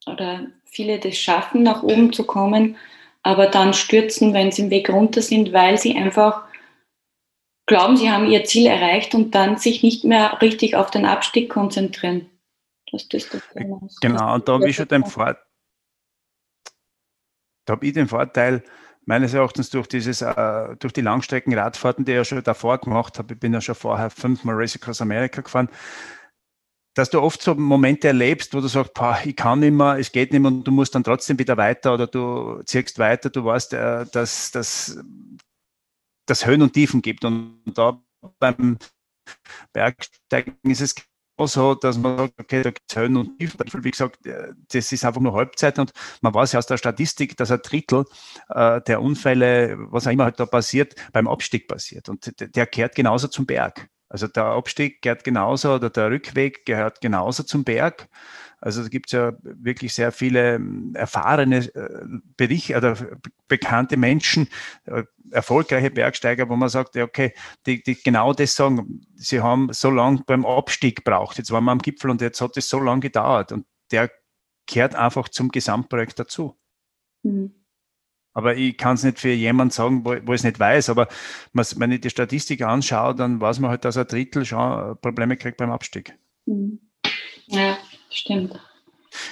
[0.06, 2.76] oder viele das schaffen, nach oben zu kommen,
[3.22, 6.44] aber dann stürzen, wenn sie im Weg runter sind, weil sie einfach
[7.66, 11.50] glauben, sie haben ihr Ziel erreicht und dann sich nicht mehr richtig auf den Abstieg
[11.50, 12.30] konzentrieren.
[12.92, 13.28] Das das
[14.00, 15.42] genau, und da habe ich schon den Vorteil,
[17.64, 18.62] da habe ich den Vorteil,
[19.06, 23.34] meines Erachtens durch dieses, äh, durch die Langstreckenradfahrten, die ich ja schon davor gemacht habe,
[23.34, 25.68] ich bin ja schon vorher fünfmal Race Across America gefahren,
[26.94, 28.92] dass du oft so Momente erlebst, wo du sagst,
[29.24, 31.94] ich kann nicht mehr, es geht nicht mehr und du musst dann trotzdem wieder weiter
[31.94, 34.50] oder du ziehst weiter, du weißt, äh, dass
[36.26, 37.24] das Höhen und Tiefen gibt.
[37.24, 38.02] Und da
[38.38, 38.78] beim
[39.72, 40.94] Bergsteigen ist es
[41.44, 43.58] so, dass man sagt, okay, da gibt es Höhen und Tiefen.
[43.84, 47.36] Wie gesagt, äh, das ist einfach nur Halbzeit und man weiß ja aus der Statistik,
[47.36, 48.04] dass ein Drittel
[48.48, 52.08] äh, der Unfälle, was auch immer halt da passiert, beim Abstieg passiert.
[52.08, 53.88] Und der kehrt genauso zum Berg.
[54.08, 58.08] Also der Abstieg gehört genauso oder der Rückweg gehört genauso zum Berg.
[58.66, 62.04] Also es gibt ja wirklich sehr viele ähm, erfahrene äh,
[62.36, 62.96] Berichte oder
[63.46, 64.48] bekannte Menschen,
[64.86, 67.32] äh, erfolgreiche Bergsteiger, wo man sagt, okay,
[67.64, 71.38] die, die genau das sagen, sie haben so lange beim Abstieg gebraucht.
[71.38, 73.52] Jetzt waren wir am Gipfel und jetzt hat es so lange gedauert.
[73.52, 74.10] Und der
[74.66, 76.58] kehrt einfach zum Gesamtprojekt dazu.
[77.22, 77.54] Mhm.
[78.32, 80.90] Aber ich kann es nicht für jemanden sagen, wo, wo ich es nicht weiß.
[80.90, 81.06] Aber
[81.52, 85.56] wenn ich die Statistik anschaue, dann weiß man halt, dass ein Drittel schon Probleme kriegt
[85.56, 86.18] beim Abstieg.
[86.46, 86.80] Mhm.
[87.46, 87.76] Ja,
[88.10, 88.58] stimmt.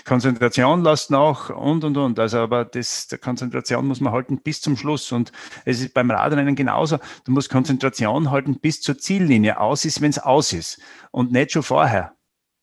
[0.05, 2.18] Konzentration lässt nach und und und.
[2.18, 5.12] Also, aber das, der Konzentration muss man halten bis zum Schluss.
[5.12, 5.33] Und
[5.64, 6.98] es ist beim Radrennen genauso.
[7.24, 9.61] Du musst Konzentration halten bis zur Ziellinie.
[9.61, 10.81] Aus ist, wenn es aus ist.
[11.11, 12.14] Und nicht schon vorher.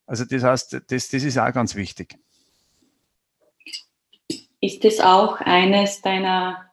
[0.06, 2.18] Also, das heißt, das, das ist auch ganz wichtig.
[4.60, 6.72] Ist das auch eines deiner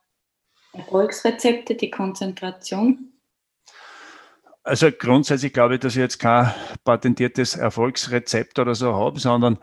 [0.73, 3.13] Erfolgsrezepte, die Konzentration?
[4.69, 6.53] Also grundsätzlich glaube ich, dass ich jetzt kein
[6.85, 9.59] patentiertes Erfolgsrezept oder so habe, sondern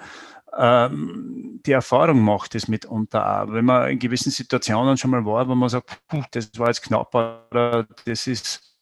[0.57, 3.53] ähm, die Erfahrung macht es mitunter auch.
[3.53, 7.13] Wenn man in gewissen Situationen schon mal war, wo man sagt, das war jetzt knapp
[7.13, 8.75] oder das ist,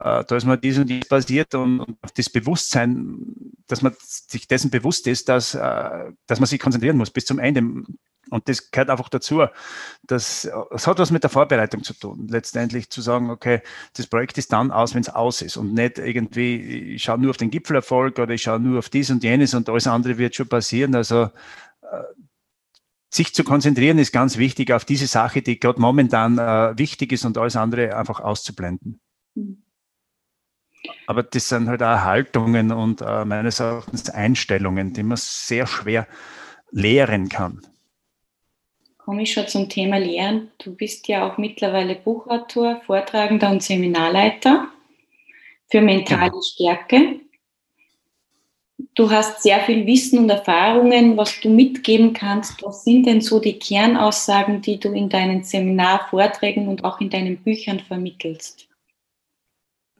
[0.00, 3.16] äh, da ist mir dies und dies passiert und, und das Bewusstsein,
[3.68, 7.38] dass man sich dessen bewusst ist, dass, äh, dass man sich konzentrieren muss bis zum
[7.38, 7.84] Ende.
[8.30, 9.44] Und das gehört einfach dazu.
[10.04, 12.28] Das, das hat was mit der Vorbereitung zu tun.
[12.28, 13.60] Letztendlich zu sagen, okay,
[13.94, 17.30] das Projekt ist dann aus, wenn es aus ist und nicht irgendwie, ich schaue nur
[17.30, 20.36] auf den Gipfelerfolg oder ich schaue nur auf dies und jenes und alles andere wird
[20.36, 20.94] schon passieren.
[20.94, 22.02] Also äh,
[23.12, 27.24] sich zu konzentrieren ist ganz wichtig auf diese Sache, die gerade momentan äh, wichtig ist
[27.24, 29.00] und alles andere einfach auszublenden.
[29.34, 29.64] Mhm.
[31.08, 36.06] Aber das sind halt auch Haltungen und äh, meines Erachtens Einstellungen, die man sehr schwer
[36.70, 37.60] lehren kann
[39.10, 40.52] komme ich schon zum Thema Lehren.
[40.58, 44.68] Du bist ja auch mittlerweile Buchautor, Vortragender und Seminarleiter
[45.68, 46.42] für mentale genau.
[46.42, 47.18] Stärke.
[48.94, 52.62] Du hast sehr viel Wissen und Erfahrungen, was du mitgeben kannst.
[52.62, 57.38] Was sind denn so die Kernaussagen, die du in deinen Seminarvorträgen und auch in deinen
[57.38, 58.69] Büchern vermittelst?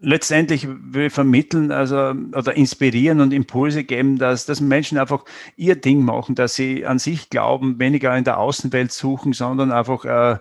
[0.01, 5.25] Letztendlich will vermitteln, also oder inspirieren und Impulse geben, dass, dass Menschen einfach
[5.57, 10.05] ihr Ding machen, dass sie an sich glauben, weniger in der Außenwelt suchen, sondern einfach
[10.05, 10.39] äh,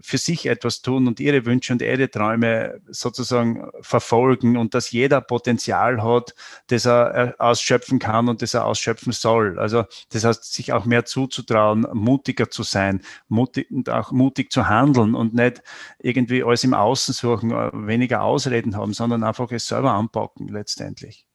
[0.00, 5.20] für sich etwas tun und ihre Wünsche und ihre Träume sozusagen verfolgen und dass jeder
[5.20, 6.34] Potenzial hat,
[6.66, 9.58] das er ausschöpfen kann und das er ausschöpfen soll.
[9.58, 14.68] Also das heißt, sich auch mehr zuzutrauen, mutiger zu sein, mutig und auch mutig zu
[14.68, 15.62] handeln und nicht
[16.00, 21.27] irgendwie alles im Außen suchen, äh, weniger Ausreden haben, sondern einfach es selber anpacken letztendlich.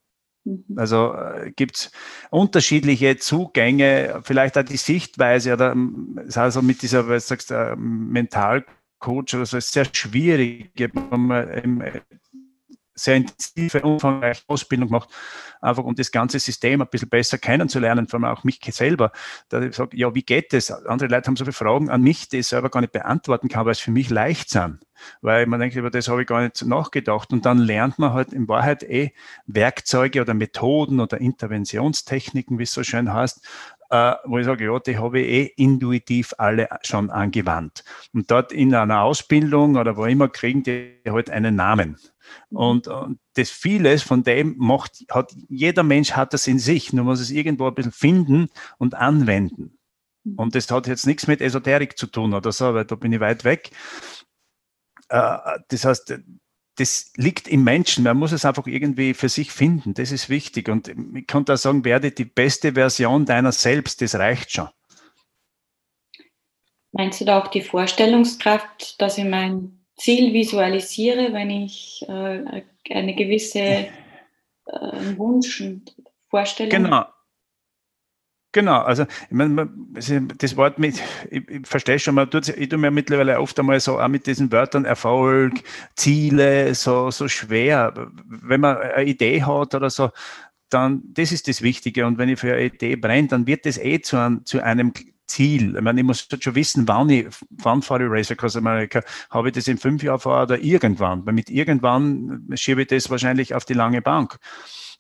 [0.46, 0.66] Mhm.
[0.76, 1.92] Also äh, gibt es
[2.30, 5.76] unterschiedliche Zugänge, vielleicht auch die Sichtweise oder
[6.36, 10.72] also mit dieser, was du sagst, äh, Mentalcoach oder so, ist sehr schwierig,
[11.18, 12.02] man äh,
[12.96, 15.10] sehr intensive, umfangreiche Ausbildung gemacht,
[15.62, 19.12] einfach um das ganze System ein bisschen besser kennenzulernen, vor allem auch mich selber.
[19.50, 20.72] Da ich sage, ja, wie geht das?
[20.72, 23.66] Andere Leute haben so viele Fragen an mich, die ich selber gar nicht beantworten kann,
[23.66, 24.80] weil es für mich leicht sind.
[25.22, 27.34] Weil man denkt, über das habe ich gar nicht nachgedacht.
[27.34, 29.12] Und dann lernt man halt in Wahrheit eh
[29.48, 33.46] Werkzeuge oder Methoden oder Interventionstechniken, wie es so schön heißt,
[33.94, 37.84] äh, wo ich sage, ja, die habe ich eh intuitiv alle schon angewandt.
[38.12, 41.98] Und dort in einer Ausbildung oder wo immer kriegen die halt einen Namen.
[42.50, 42.58] Mhm.
[42.58, 47.06] Und, und das vieles von dem macht, hat, jeder Mensch hat das in sich, nur
[47.06, 49.78] muss es irgendwo ein bisschen finden und anwenden.
[50.24, 50.36] Mhm.
[50.38, 53.20] Und das hat jetzt nichts mit Esoterik zu tun oder so, weil da bin ich
[53.20, 53.70] weit weg.
[55.10, 56.20] Äh, das heißt,
[56.76, 58.04] das liegt im Menschen.
[58.04, 59.94] Man muss es einfach irgendwie für sich finden.
[59.94, 60.70] Das ist wichtig.
[60.70, 64.02] Und ich kann da sagen, werde die beste Version deiner selbst.
[64.02, 64.70] Das reicht schon.
[66.92, 73.16] Meinst du da auch die Vorstellungskraft, dass ich mein Ziel visualisiere, wenn ich äh, eine
[73.16, 73.88] gewisse äh,
[75.18, 75.96] Wunsch und
[76.30, 77.06] Vorstellung Genau.
[78.54, 79.68] Genau, also ich meine,
[80.38, 81.02] das Wort mit,
[81.32, 84.28] ich, ich verstehe schon, man tut, ich tue mir mittlerweile oft einmal so auch mit
[84.28, 85.54] diesen Wörtern Erfolg,
[85.96, 88.12] Ziele, so, so schwer.
[88.28, 90.12] Wenn man eine Idee hat oder so,
[90.70, 92.06] dann, das ist das Wichtige.
[92.06, 94.94] Und wenn ich für eine Idee brenne, dann wird das eh zu, ein, zu einem
[95.34, 95.76] Ziel.
[95.76, 99.02] Ich meine, ich muss schon wissen, wann ich, wann fahre ich Race Across America.
[99.32, 101.26] Habe ich das in fünf Jahren vor oder irgendwann?
[101.26, 104.38] Weil mit irgendwann schiebe ich das wahrscheinlich auf die lange Bank.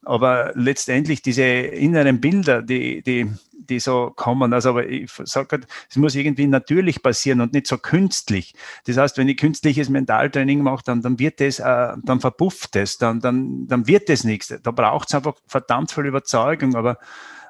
[0.06, 5.96] Aber letztendlich diese inneren Bilder, die, die, die so kommen, also aber ich sage, es
[5.96, 8.54] muss irgendwie natürlich passieren und nicht so künstlich.
[8.86, 12.98] Das heißt, wenn ich künstliches Mentaltraining mache, dann, dann wird es, äh, dann verpufft es,
[12.98, 14.54] dann, dann, dann wird es nichts.
[14.62, 16.98] Da braucht es einfach verdammt viel Überzeugung, aber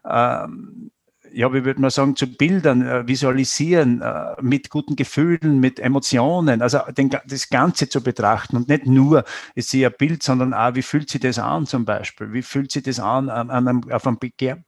[0.06, 0.92] ähm,
[1.34, 6.62] ja, wie würde man sagen, zu Bildern, äh, visualisieren, äh, mit guten Gefühlen, mit Emotionen,
[6.62, 9.24] also den, das Ganze zu betrachten und nicht nur,
[9.56, 12.32] ist sie ein Bild, sondern auch, wie fühlt sich das an zum Beispiel?
[12.34, 14.20] Wie fühlt sich das an, an einem, auf einem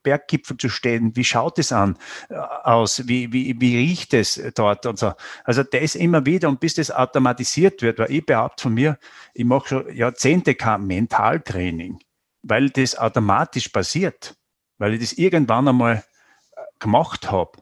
[0.02, 1.14] Berggipfel zu stehen?
[1.14, 1.96] Wie schaut es an
[2.28, 3.06] äh, aus?
[3.06, 5.12] Wie, wie, wie riecht es dort und so?
[5.44, 8.98] Also das immer wieder und bis das automatisiert wird, weil ich behaupte von mir,
[9.34, 12.00] ich mache schon Jahrzehnte kein Mentaltraining,
[12.42, 14.34] weil das automatisch passiert,
[14.78, 16.02] weil ich das irgendwann einmal
[16.78, 17.58] gemacht habe.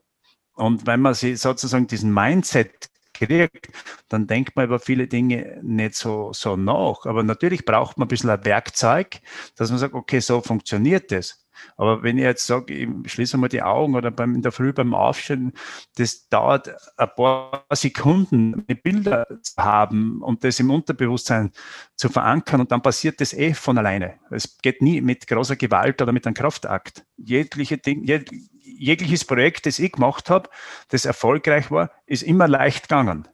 [0.55, 3.69] Und wenn man sich sozusagen diesen Mindset kriegt,
[4.09, 7.07] dann denkt man über viele Dinge nicht so, so nach.
[7.07, 9.21] Aber natürlich braucht man ein bisschen ein Werkzeug,
[9.57, 11.44] dass man sagt, okay, so funktioniert das.
[11.77, 14.73] Aber wenn ich jetzt sage, ich schließe mal die Augen oder beim, in der Früh
[14.73, 15.53] beim Aufstehen,
[15.97, 21.53] das dauert ein paar Sekunden, die Bilder zu haben und das im Unterbewusstsein
[21.97, 24.15] zu verankern und dann passiert das eh von alleine.
[24.31, 27.05] Es geht nie mit großer Gewalt oder mit einem Kraftakt.
[27.17, 28.31] Jegliche Dinge, jeg,
[28.63, 30.51] jegliches Projekt, das ich gemacht habe,
[30.89, 33.29] das erfolgreich war, ist immer leicht gegangen.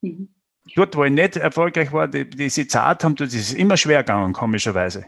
[0.00, 0.28] Mhm.
[0.76, 4.02] Dort, wo ich nicht erfolgreich war, die, die sie zart haben, das ist immer schwer
[4.02, 5.04] gegangen, komischerweise.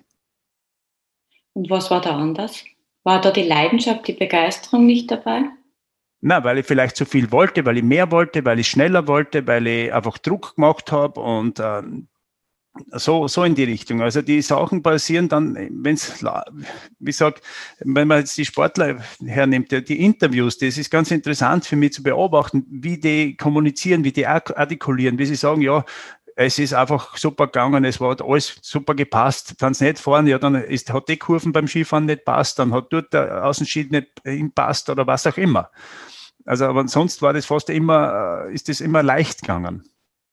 [1.57, 2.65] Und was war da anders?
[3.03, 5.45] War da die Leidenschaft, die Begeisterung nicht dabei?
[6.21, 9.47] Na, weil ich vielleicht zu viel wollte, weil ich mehr wollte, weil ich schneller wollte,
[9.47, 11.83] weil ich einfach Druck gemacht habe und äh,
[12.93, 14.03] so, so in die Richtung.
[14.03, 16.23] Also die Sachen passieren dann, wenn es,
[16.99, 17.43] wie gesagt,
[17.79, 22.03] wenn man jetzt die Sportler hernimmt, die Interviews, das ist ganz interessant für mich zu
[22.03, 25.87] beobachten, wie die kommunizieren, wie die artikulieren, wie sie sagen, ja,
[26.39, 29.55] es ist einfach super gegangen, es hat alles super gepasst.
[29.59, 32.75] Wenn es nicht fahren, ja, dann ist, hat die Kurven beim Skifahren nicht passt, dann
[32.75, 35.71] hat dort der Außenschied nicht passt oder was auch immer.
[36.45, 39.85] Also, aber sonst war das fast immer, ist das immer leicht gegangen.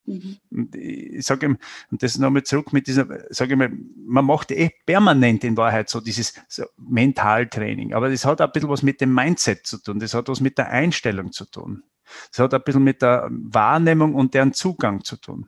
[0.05, 0.37] Mhm.
[0.51, 1.57] Und ich sage ihm,
[1.89, 3.71] und das nochmal zurück mit dieser, sage ich mal,
[4.05, 8.51] man macht eh permanent in Wahrheit so dieses so Mentaltraining, aber das hat auch ein
[8.51, 11.83] bisschen was mit dem Mindset zu tun, das hat was mit der Einstellung zu tun.
[12.29, 15.47] Das hat ein bisschen mit der Wahrnehmung und deren Zugang zu tun.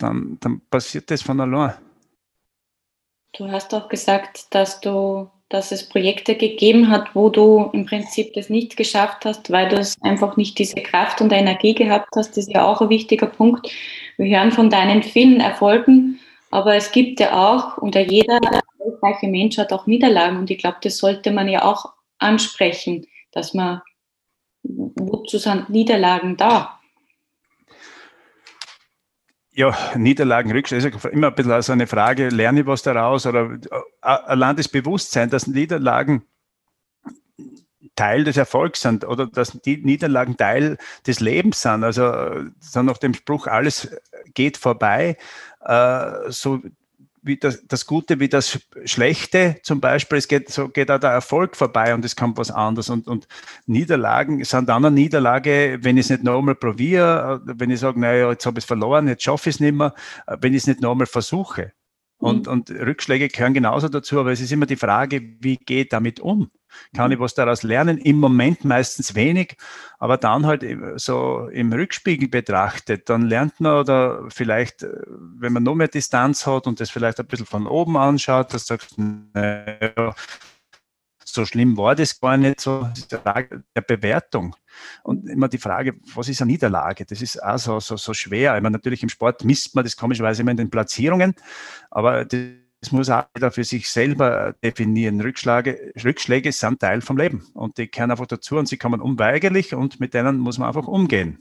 [0.00, 1.74] Dann, dann passiert das von allein.
[3.36, 8.32] Du hast auch gesagt, dass du dass es Projekte gegeben hat, wo du im Prinzip
[8.34, 12.30] das nicht geschafft hast, weil du es einfach nicht diese Kraft und Energie gehabt hast.
[12.30, 13.68] Das ist ja auch ein wichtiger Punkt.
[14.16, 16.20] Wir hören von deinen vielen Erfolgen,
[16.52, 18.38] aber es gibt ja auch, und jeder
[18.78, 23.52] erfolgreiche Mensch hat auch Niederlagen und ich glaube, das sollte man ja auch ansprechen, dass
[23.52, 23.82] man,
[24.62, 26.79] wozu sind Niederlagen da?
[29.60, 33.50] Ja, Niederlagen, Rückschläge, ist immer ein bisschen so eine Frage, lerne ich was daraus oder
[33.52, 36.22] äh, allein das Bewusstsein, dass Niederlagen
[37.94, 41.84] Teil des Erfolgs sind oder dass die Niederlagen Teil des Lebens sind.
[41.84, 42.10] Also
[42.58, 43.90] so nach dem Spruch, alles
[44.32, 45.18] geht vorbei,
[45.60, 46.60] äh, so
[47.22, 51.10] wie das, das Gute wie das Schlechte zum Beispiel, es geht, so geht auch der
[51.10, 52.90] Erfolg vorbei und es kommt was anderes.
[52.90, 53.28] Und, und
[53.66, 58.30] Niederlagen sind dann eine Niederlage, wenn ich es nicht nochmal probiere, wenn ich sage, naja,
[58.30, 59.94] jetzt habe ich es verloren, jetzt schaffe ich es nicht mehr,
[60.40, 61.72] wenn ich es nicht nochmal versuche.
[62.20, 62.52] Und, mhm.
[62.52, 66.50] und Rückschläge gehören genauso dazu, aber es ist immer die Frage, wie geht damit um?
[66.94, 67.14] Kann mhm.
[67.14, 67.98] ich was daraus lernen?
[67.98, 69.56] Im Moment meistens wenig,
[69.98, 70.64] aber dann halt
[70.96, 76.46] so im Rückspiegel betrachtet, dann lernt man oder vielleicht, äh, wenn man noch mehr Distanz
[76.46, 80.14] hat und das vielleicht ein bisschen von oben anschaut, das sagt, naja,
[81.34, 82.88] so schlimm war das gar nicht, so
[83.22, 84.56] der Bewertung.
[85.02, 87.04] Und immer die Frage, was ist eine Niederlage?
[87.04, 88.56] Das ist auch so, so, so schwer.
[88.56, 91.34] Ich meine, natürlich im Sport misst man das komischerweise immer in den Platzierungen,
[91.90, 92.24] aber
[92.80, 95.20] das muss auch jeder für sich selber definieren.
[95.20, 99.74] Rückschläge, Rückschläge sind Teil vom Leben und die gehören einfach dazu und sie kommen unweigerlich
[99.74, 101.40] und mit denen muss man einfach umgehen.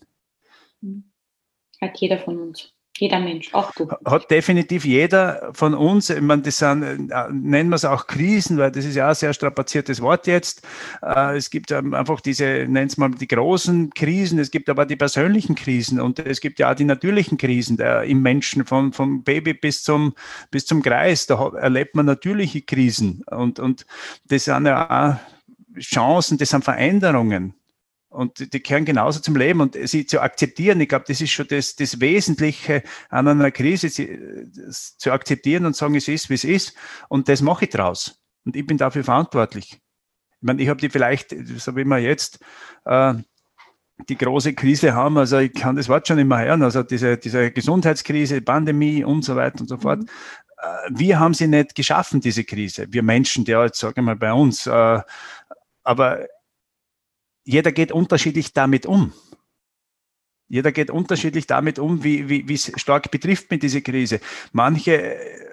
[1.81, 2.73] Hat jeder von uns.
[2.99, 3.89] Jeder Mensch, auch du.
[4.03, 8.57] Hat definitiv jeder von uns, ich meine, das sind, äh, nennen wir es auch Krisen,
[8.57, 10.67] weil das ist ja auch ein sehr strapaziertes Wort jetzt.
[11.01, 14.97] Äh, es gibt einfach diese, nennen es mal die großen Krisen, es gibt aber die
[14.97, 19.23] persönlichen Krisen und es gibt ja auch die natürlichen Krisen der, im Menschen, von, vom
[19.23, 20.13] Baby bis zum,
[20.51, 21.25] bis zum Kreis.
[21.25, 23.85] Da erlebt man natürliche Krisen und, und
[24.27, 27.53] das sind ja auch Chancen, das sind Veränderungen.
[28.19, 30.81] Und die, die gehören genauso zum Leben und sie zu akzeptieren.
[30.81, 34.19] Ich glaube, das ist schon das, das Wesentliche an einer Krise, sie,
[34.97, 36.75] zu akzeptieren und sagen, es ist, wie es ist.
[37.07, 38.19] Und das mache ich draus.
[38.43, 39.71] Und ich bin dafür verantwortlich.
[39.71, 42.39] Ich meine, ich habe die vielleicht, so wie wir jetzt
[42.83, 43.13] äh,
[44.09, 47.51] die große Krise haben, also ich kann das Wort schon immer hören, also diese, diese
[47.51, 49.99] Gesundheitskrise, Pandemie und so weiter und so fort.
[49.99, 50.07] Mhm.
[50.57, 52.85] Äh, wir haben sie nicht geschaffen, diese Krise.
[52.89, 54.67] Wir Menschen, die jetzt, sagen wir mal, bei uns.
[54.67, 54.99] Äh,
[55.83, 56.27] aber
[57.49, 59.11] jeder geht unterschiedlich damit um.
[60.49, 64.19] Jeder geht unterschiedlich damit um, wie, wie, wie stark betrifft mich diese Krise.
[64.51, 65.47] Manche äh,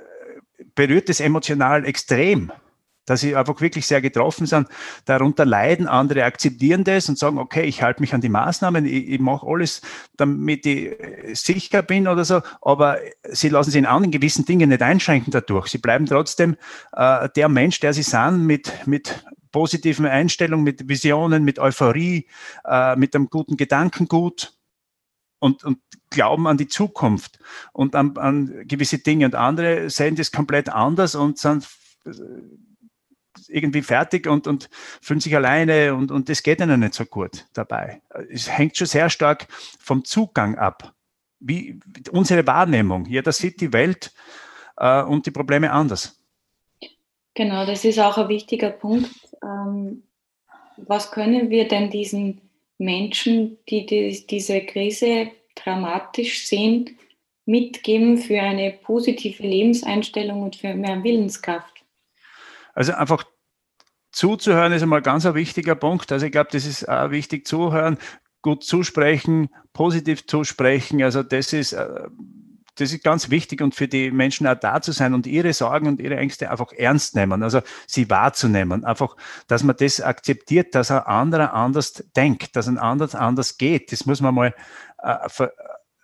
[0.75, 2.53] berührt es emotional extrem,
[3.07, 4.69] dass sie einfach wirklich sehr getroffen sind,
[5.05, 5.89] darunter leiden.
[5.89, 9.47] Andere akzeptieren das und sagen, okay, ich halte mich an die Maßnahmen, ich, ich mache
[9.47, 9.81] alles,
[10.17, 14.69] damit ich äh, sicher bin oder so, aber sie lassen sich in anderen gewissen Dingen
[14.69, 15.69] nicht einschränken dadurch.
[15.69, 16.57] Sie bleiben trotzdem
[16.93, 22.27] äh, der Mensch, der sie sind, mit, mit positiven Einstellung, mit Visionen, mit Euphorie,
[22.65, 24.53] äh, mit einem guten Gedankengut
[25.39, 25.79] und, und
[26.11, 27.39] glauben an die Zukunft
[27.73, 29.27] und an, an gewisse Dinge.
[29.27, 31.67] Und andere sehen das komplett anders und sind
[32.05, 32.11] äh,
[33.49, 34.69] irgendwie fertig und, und
[35.01, 38.03] fühlen sich alleine und, und das geht ihnen nicht so gut dabei.
[38.31, 39.47] Es hängt schon sehr stark
[39.79, 40.93] vom Zugang ab.
[41.39, 41.79] Wie
[42.11, 43.05] unsere Wahrnehmung.
[43.07, 44.13] Jeder sieht die Welt
[44.79, 46.19] äh, und die Probleme anders.
[47.35, 49.11] Genau, das ist auch ein wichtiger Punkt
[49.43, 50.03] ähm,
[50.77, 52.41] was können wir denn diesen
[52.79, 56.99] Menschen, die, die diese Krise dramatisch sehen,
[57.47, 61.76] mitgeben für eine positive Lebenseinstellung und für mehr Willenskraft?
[62.77, 63.25] Also einfach
[64.13, 66.13] zuzuhören ist einmal ganz ein wichtiger Punkt.
[66.13, 67.99] Also ich glaube, das ist auch wichtig zuhören,
[68.43, 71.03] gut zusprechen, positiv zusprechen.
[71.03, 72.09] Also das ist äh,
[72.79, 75.89] das ist ganz wichtig und für die Menschen auch da zu sein und ihre Sorgen
[75.89, 78.85] und ihre Ängste einfach ernst nehmen, also sie wahrzunehmen.
[78.85, 79.17] Einfach,
[79.47, 83.93] dass man das akzeptiert, dass ein anderer anders denkt, dass ein anderes anders geht.
[83.93, 84.55] Das muss man mal
[85.03, 85.49] äh,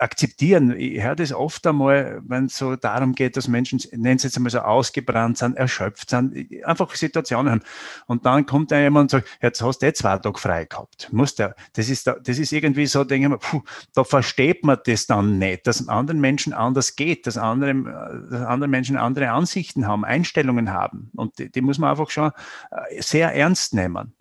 [0.02, 0.74] akzeptieren.
[0.76, 4.36] Ich höre das oft einmal, wenn es so darum geht, dass Menschen, nennen sie jetzt
[4.36, 7.62] einmal so ausgebrannt sind, erschöpft sind, einfach Situationen haben.
[8.06, 11.08] Und dann kommt da jemand und sagt, jetzt hast du eh zwei Tage frei gehabt.
[11.12, 13.62] Muss der, das ist, das ist irgendwie so, denke ich mir, puh,
[13.94, 18.68] da versteht man das dann nicht, dass anderen Menschen anders geht, dass andere, dass andere
[18.68, 21.10] Menschen andere Ansichten haben, Einstellungen haben.
[21.14, 22.32] Und die, die muss man einfach schon
[22.70, 24.12] äh, sehr ernst nehmen.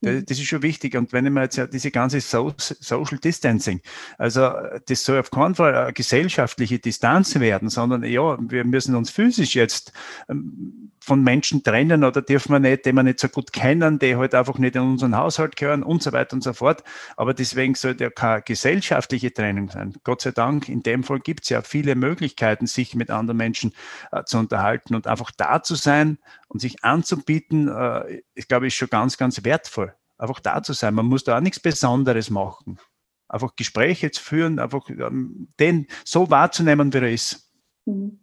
[0.00, 0.24] Mhm.
[0.26, 0.96] Das ist schon wichtig.
[0.96, 3.80] Und wenn ich mir jetzt ja diese ganze so Social Distancing,
[4.18, 4.50] also
[4.86, 9.54] das soll auf keinen Fall eine gesellschaftliche Distanz werden, sondern ja, wir müssen uns physisch
[9.54, 9.92] jetzt
[10.28, 14.16] ähm, von Menschen trennen oder dürfen wir nicht, die wir nicht so gut kennen, die
[14.16, 16.84] halt einfach nicht in unseren Haushalt gehören und so weiter und so fort.
[17.16, 19.94] Aber deswegen sollte ja keine gesellschaftliche Trennung sein.
[20.04, 23.72] Gott sei Dank, in dem Fall gibt es ja viele Möglichkeiten, sich mit anderen Menschen
[24.12, 28.74] äh, zu unterhalten und einfach da zu sein und sich anzubieten, äh, ich glaube, ist
[28.74, 29.94] schon ganz, ganz wertvoll.
[30.18, 30.94] Einfach da zu sein.
[30.94, 32.78] Man muss da auch nichts Besonderes machen.
[33.26, 37.50] Einfach Gespräche zu führen, einfach ähm, den so wahrzunehmen, wie er ist.
[37.86, 38.20] Mhm.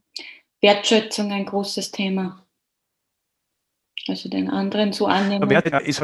[0.61, 2.46] Wertschätzung ein großes Thema.
[4.09, 5.49] Also den anderen zu annehmen.
[5.85, 6.01] Ist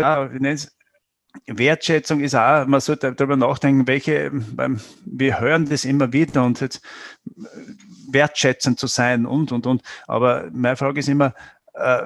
[1.48, 4.32] Wertschätzung ist auch, man sollte darüber nachdenken, welche,
[5.06, 6.82] wir hören das immer wieder und jetzt
[8.12, 9.82] wertschätzend zu sein und, und, und.
[10.08, 11.34] Aber meine Frage ist immer,
[11.74, 12.04] äh,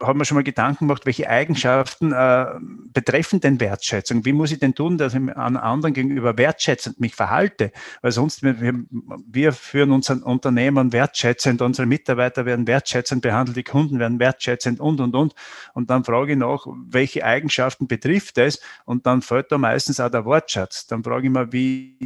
[0.00, 2.46] haben wir schon mal Gedanken gemacht, welche Eigenschaften äh,
[2.92, 4.24] betreffen denn Wertschätzung?
[4.24, 7.72] Wie muss ich denn tun, dass ich an anderen gegenüber wertschätzend mich verhalte?
[8.00, 13.98] Weil sonst, wir, wir führen unser Unternehmen wertschätzend, unsere Mitarbeiter werden wertschätzend behandelt, die Kunden
[13.98, 15.34] werden wertschätzend und, und, und.
[15.74, 18.60] Und dann frage ich noch, welche Eigenschaften betrifft es?
[18.84, 20.86] Und dann fällt da meistens auch der Wortschatz.
[20.86, 21.98] Dann frage ich mal, wie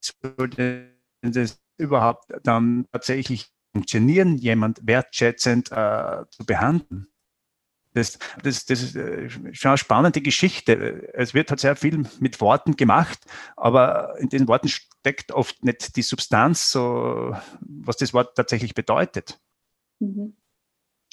[0.00, 0.90] soll denn
[1.22, 7.06] das überhaupt dann tatsächlich funktionieren, jemand wertschätzend äh, zu behandeln?
[7.92, 11.08] Das, das, das ist äh, schon eine spannende Geschichte.
[11.12, 13.18] Es wird halt sehr viel mit Worten gemacht,
[13.56, 19.40] aber in den Worten steckt oft nicht die Substanz, so, was das Wort tatsächlich bedeutet.
[19.98, 20.36] Mhm.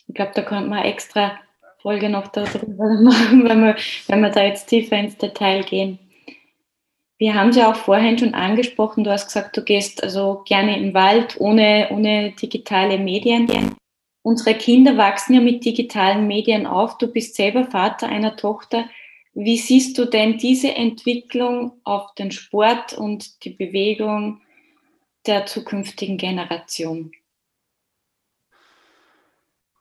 [0.08, 1.40] Ich glaube, da könnte man extra
[1.82, 3.76] Folge noch darüber machen, wenn wir,
[4.08, 6.00] wenn wir da jetzt tiefer ins Detail gehen.
[7.18, 10.80] Wir haben es ja auch vorhin schon angesprochen, du hast gesagt, du gehst also gerne
[10.80, 13.48] im Wald ohne, ohne digitale Medien.
[14.28, 16.98] Unsere Kinder wachsen ja mit digitalen Medien auf.
[16.98, 18.90] Du bist selber Vater einer Tochter.
[19.34, 24.42] Wie siehst du denn diese Entwicklung auf den Sport und die Bewegung
[25.26, 27.14] der zukünftigen Generation?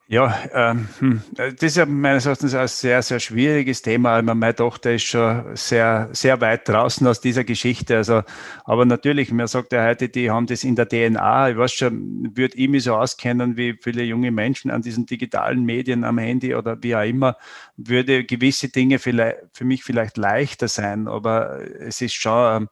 [0.09, 4.23] Ja, ähm, hm, das ist ja meines Erachtens ein sehr, sehr schwieriges Thema.
[4.23, 7.97] Meine Tochter ist schon sehr, sehr weit draußen aus dieser Geschichte.
[7.97, 8.23] Also,
[8.65, 11.51] aber natürlich, mir sagt ja heute, die haben das in der DNA.
[11.51, 15.65] Ich weiß schon, würde ich mich so auskennen wie viele junge Menschen an diesen digitalen
[15.65, 17.37] Medien am Handy oder wie auch immer,
[17.77, 21.09] würde gewisse Dinge vielleicht, für mich vielleicht leichter sein.
[21.09, 22.69] Aber es ist schon, ähm,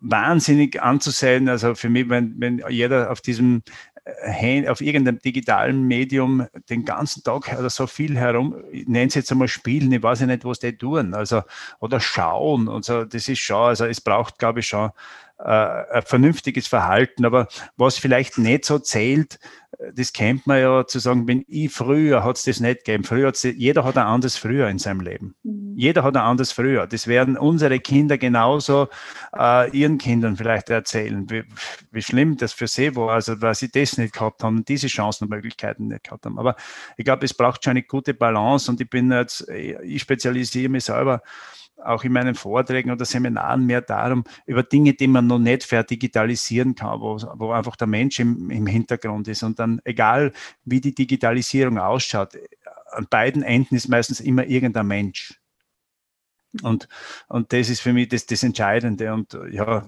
[0.00, 1.48] wahnsinnig anzusehen.
[1.48, 3.62] Also für mich, wenn, wenn jeder auf diesem
[4.68, 9.30] auf irgendeinem digitalen Medium den ganzen Tag oder so viel herum, ich nenne es jetzt
[9.32, 11.42] einmal spielen, ich weiß ja nicht, was die tun, also,
[11.78, 14.90] oder schauen und so, das ist schon, also es braucht, glaube ich, schon
[15.42, 19.38] ein vernünftiges Verhalten, aber was vielleicht nicht so zählt,
[19.94, 23.04] das kennt man ja zu sagen, wenn ich früher hat es das nicht gegeben.
[23.04, 25.34] Früher hat's, jeder hat ein anderes Früher in seinem Leben.
[25.42, 25.74] Mhm.
[25.76, 26.86] Jeder hat ein anderes Früher.
[26.86, 28.88] Das werden unsere Kinder genauso
[29.34, 31.44] äh, ihren Kindern vielleicht erzählen, wie,
[31.92, 35.24] wie, schlimm das für sie war, also weil sie das nicht gehabt haben, diese Chancen
[35.24, 36.38] und Möglichkeiten nicht gehabt haben.
[36.38, 36.56] Aber
[36.96, 40.84] ich glaube, es braucht schon eine gute Balance und ich bin jetzt, ich spezialisiere mich
[40.84, 41.22] selber
[41.84, 46.74] auch in meinen Vorträgen oder Seminaren mehr darum, über Dinge, die man noch nicht verdigitalisieren
[46.74, 49.42] kann, wo, wo einfach der Mensch im, im Hintergrund ist.
[49.42, 50.32] Und dann, egal
[50.64, 52.38] wie die Digitalisierung ausschaut,
[52.90, 55.40] an beiden Enden ist meistens immer irgendein Mensch.
[56.62, 56.88] Und,
[57.28, 59.12] und das ist für mich das, das Entscheidende.
[59.12, 59.86] Und ja,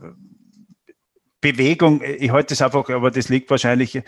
[1.42, 4.02] Bewegung, ich halte das einfach, aber das liegt wahrscheinlich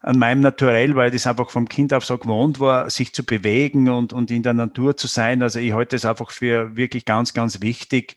[0.00, 3.88] an meinem Naturell, weil das einfach vom Kind auf so gewohnt war, sich zu bewegen
[3.88, 5.42] und, und in der Natur zu sein.
[5.42, 8.16] Also ich halte das einfach für wirklich ganz, ganz wichtig,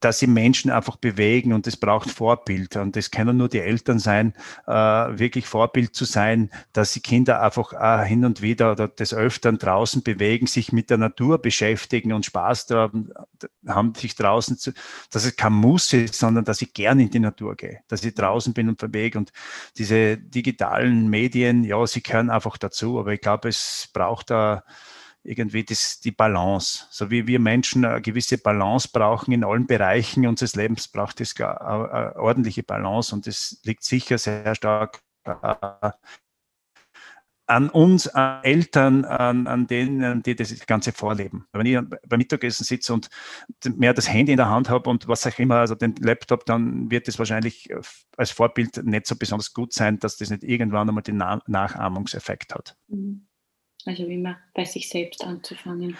[0.00, 2.76] dass sie Menschen einfach bewegen und es braucht Vorbild.
[2.76, 4.34] Und das können nur die Eltern sein,
[4.66, 9.14] äh, wirklich Vorbild zu sein, dass sie Kinder einfach äh, hin und wieder oder des
[9.14, 13.10] Öfteren draußen bewegen, sich mit der Natur beschäftigen und Spaß haben,
[13.66, 14.72] haben sich draußen, zu,
[15.10, 18.14] dass es kein Muss ist, sondern dass ich gerne in die Natur gehe, dass ich
[18.14, 19.18] draußen bin und bewege.
[19.18, 19.32] Und
[19.76, 24.64] diese digitalen Medien, ja, sie gehören einfach dazu, aber ich glaube, es braucht da
[25.22, 26.86] irgendwie das, die Balance.
[26.90, 31.38] So wie wir Menschen eine gewisse Balance brauchen in allen Bereichen unseres Lebens, braucht es
[31.38, 35.90] eine, ordentliche Balance und das liegt sicher sehr stark äh,
[37.50, 41.46] an uns, an Eltern, an, an denen, die das Ganze vorleben.
[41.52, 43.10] Wenn ich beim Mittagessen sitze und
[43.76, 46.90] mehr das Handy in der Hand habe und was auch immer, also den Laptop, dann
[46.92, 47.68] wird es wahrscheinlich
[48.16, 52.76] als Vorbild nicht so besonders gut sein, dass das nicht irgendwann einmal den Nachahmungseffekt hat.
[52.86, 53.26] Mhm.
[53.86, 55.96] Also wie man bei sich selbst anzufangen.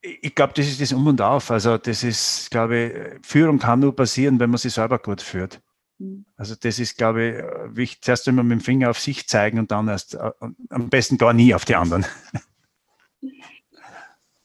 [0.00, 1.50] Ich glaube, das ist das Um und Auf.
[1.50, 5.60] Also das ist, glaube ich, Führung kann nur passieren, wenn man sich selber gut führt.
[5.98, 6.26] Mhm.
[6.36, 8.02] Also das ist, glaube ich, wichtig.
[8.02, 10.30] Zuerst einmal mit dem Finger auf sich zeigen und dann erst äh,
[10.70, 12.06] am besten gar nie auf die anderen.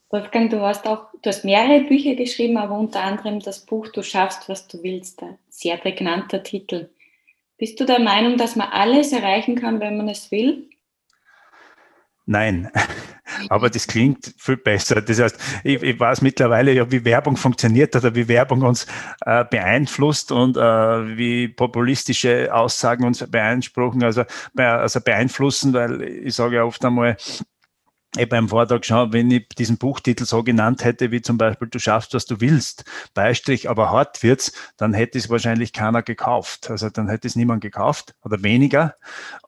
[0.09, 4.03] Wolfgang, du hast auch, du hast mehrere Bücher geschrieben, aber unter anderem das Buch Du
[4.03, 6.89] schaffst, was du willst, ein sehr prägnanter Titel.
[7.57, 10.67] Bist du der Meinung, dass man alles erreichen kann, wenn man es will?
[12.25, 12.69] Nein,
[13.49, 15.01] aber das klingt viel besser.
[15.01, 18.85] Das heißt, ich, ich weiß mittlerweile ja, wie Werbung funktioniert oder wie Werbung uns
[19.25, 24.23] äh, beeinflusst und äh, wie populistische Aussagen uns beeinspruchen, also,
[24.55, 27.17] also beeinflussen, weil ich sage ja oft einmal,
[28.17, 31.79] ich beim Vortrag schon, wenn ich diesen Buchtitel so genannt hätte, wie zum Beispiel Du
[31.79, 32.83] schaffst, was du willst,
[33.13, 36.69] Beistrich, aber hart wird's, dann hätte es wahrscheinlich keiner gekauft.
[36.69, 38.95] Also dann hätte es niemand gekauft oder weniger.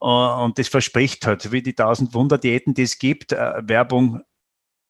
[0.00, 4.22] Äh, und das verspricht halt, wie die tausend Wunderdiäten, die es gibt, äh, Werbung,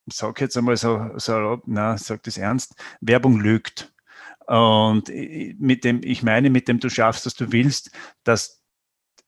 [0.07, 3.93] sag jetzt einmal so, so na, sag das ernst, Werbung lügt.
[4.47, 7.91] Und mit dem, ich meine mit dem Du schaffst, was du willst,
[8.25, 8.64] dass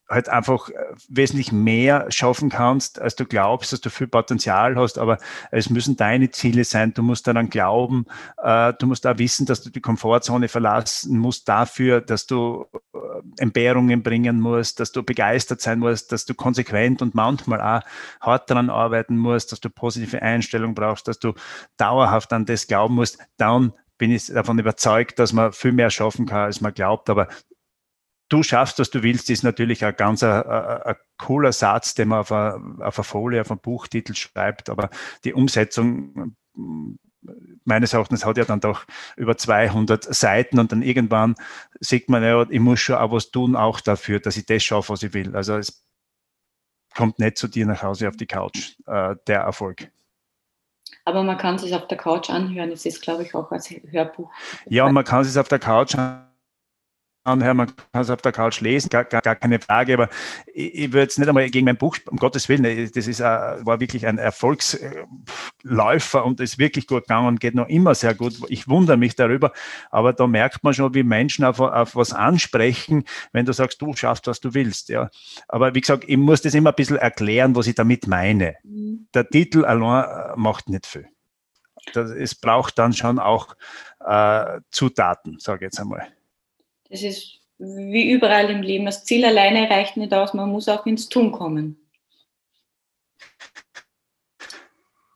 [0.09, 0.73] halt einfach äh,
[1.09, 5.17] wesentlich mehr schaffen kannst, als du glaubst, dass du viel Potenzial hast, aber
[5.51, 6.93] es müssen deine Ziele sein.
[6.93, 8.05] Du musst daran glauben,
[8.41, 12.97] äh, du musst auch wissen, dass du die Komfortzone verlassen musst dafür, dass du äh,
[13.37, 17.81] Entbehrungen bringen musst, dass du begeistert sein musst, dass du konsequent und manchmal auch
[18.21, 21.33] hart daran arbeiten musst, dass du positive Einstellung brauchst, dass du
[21.75, 23.17] dauerhaft an das glauben musst.
[23.37, 27.09] Dann bin ich davon überzeugt, dass man viel mehr schaffen kann, als man glaubt.
[27.09, 27.27] Aber
[28.29, 32.19] du schaffst, was du willst, ist natürlich ein ganz ein, ein cooler Satz, den man
[32.19, 34.89] auf einer Folie, auf einem Buchtitel schreibt, aber
[35.23, 36.35] die Umsetzung
[37.65, 41.35] meines Erachtens hat ja dann doch über 200 Seiten und dann irgendwann
[41.79, 44.93] sieht man, ja, ich muss schon auch was tun, auch dafür, dass ich das schaffe,
[44.93, 45.35] was ich will.
[45.35, 45.83] Also es
[46.95, 49.91] kommt nicht zu dir nach Hause auf die Couch, äh, der Erfolg.
[51.03, 52.71] Aber man kann es auf der Couch anhören.
[52.71, 54.31] Es ist, glaube ich, auch als Hörbuch.
[54.65, 56.26] Ja, man kann es auf der Couch anhören
[57.27, 60.09] anhören, man kann es auf der Couch lesen, gar, gar, gar keine Frage, aber
[60.53, 63.23] ich, ich würde jetzt nicht einmal gegen mein Buch, um Gottes Willen, das ist, uh,
[63.23, 68.33] war wirklich ein Erfolgsläufer und ist wirklich gut gegangen und geht noch immer sehr gut.
[68.47, 69.51] Ich wundere mich darüber,
[69.91, 73.03] aber da merkt man schon, wie Menschen auf, auf was ansprechen,
[73.33, 74.89] wenn du sagst, du schaffst, was du willst.
[74.89, 75.09] Ja.
[75.47, 78.55] Aber wie gesagt, ich muss das immer ein bisschen erklären, was ich damit meine.
[78.63, 79.07] Mhm.
[79.13, 81.07] Der Titel allein äh, macht nicht viel.
[81.93, 83.55] Das, es braucht dann schon auch
[84.05, 86.07] äh, Zutaten, sage ich jetzt einmal.
[86.89, 88.85] Das ist wie überall im Leben.
[88.85, 91.77] Das Ziel alleine reicht nicht aus, man muss auch ins Tun kommen.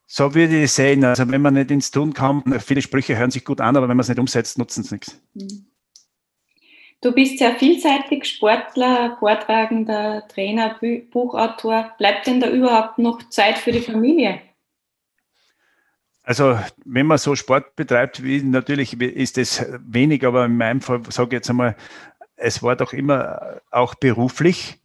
[0.08, 1.06] So würde ich sehen.
[1.06, 3.96] Also wenn man nicht ins Tun kommt, viele Sprüche hören sich gut an, aber wenn
[3.96, 5.22] man es nicht umsetzt, nutzen es nichts.
[5.34, 5.68] Mhm.
[7.04, 11.94] Du bist sehr vielseitig, Sportler, Vortragender, Trainer, Buchautor.
[11.98, 14.40] Bleibt denn da überhaupt noch Zeit für die Familie?
[16.24, 21.02] Also wenn man so Sport betreibt, wie natürlich ist es wenig, aber in meinem Fall
[21.10, 21.76] sage ich jetzt einmal,
[22.36, 24.78] es war doch immer auch beruflich.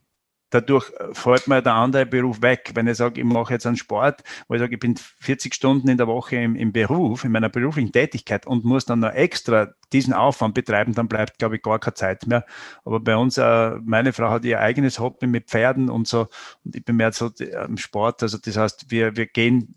[0.49, 2.71] Dadurch fällt mir der andere Beruf weg.
[2.73, 5.89] Wenn ich sage, ich mache jetzt einen Sport, wo ich sage, ich bin 40 Stunden
[5.89, 9.73] in der Woche im, im Beruf, in meiner beruflichen Tätigkeit und muss dann noch extra
[9.91, 12.45] diesen Aufwand betreiben, dann bleibt, glaube ich, gar keine Zeit mehr.
[12.85, 16.27] Aber bei uns, äh, meine Frau hat ihr eigenes Hobby mit Pferden und so
[16.63, 17.29] und ich bin mehr so
[17.67, 18.23] im Sport.
[18.23, 19.75] Also das heißt, wir, wir gehen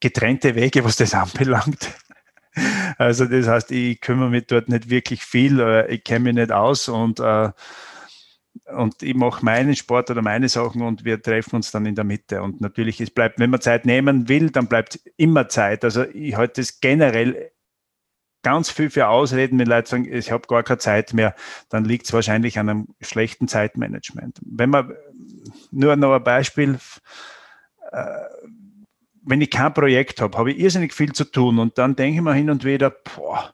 [0.00, 1.90] getrennte Wege, was das anbelangt.
[2.98, 6.52] Also das heißt, ich kümmere mich dort nicht wirklich viel, äh, ich kenne mich nicht
[6.52, 7.50] aus und, äh,
[8.74, 12.04] und ich mache meinen Sport oder meine Sachen und wir treffen uns dann in der
[12.04, 12.42] Mitte.
[12.42, 15.84] Und natürlich, es bleibt, wenn man Zeit nehmen will, dann bleibt immer Zeit.
[15.84, 17.50] Also ich halte es generell
[18.42, 21.34] ganz viel für Ausreden, wenn Leute sagen, ich habe gar keine Zeit mehr,
[21.68, 24.38] dann liegt es wahrscheinlich an einem schlechten Zeitmanagement.
[24.40, 24.94] Wenn man
[25.72, 26.78] nur noch ein Beispiel,
[27.90, 28.06] äh,
[29.26, 32.22] wenn ich kein Projekt habe, habe ich irrsinnig viel zu tun und dann denke ich
[32.22, 33.52] mir hin und wieder, boah,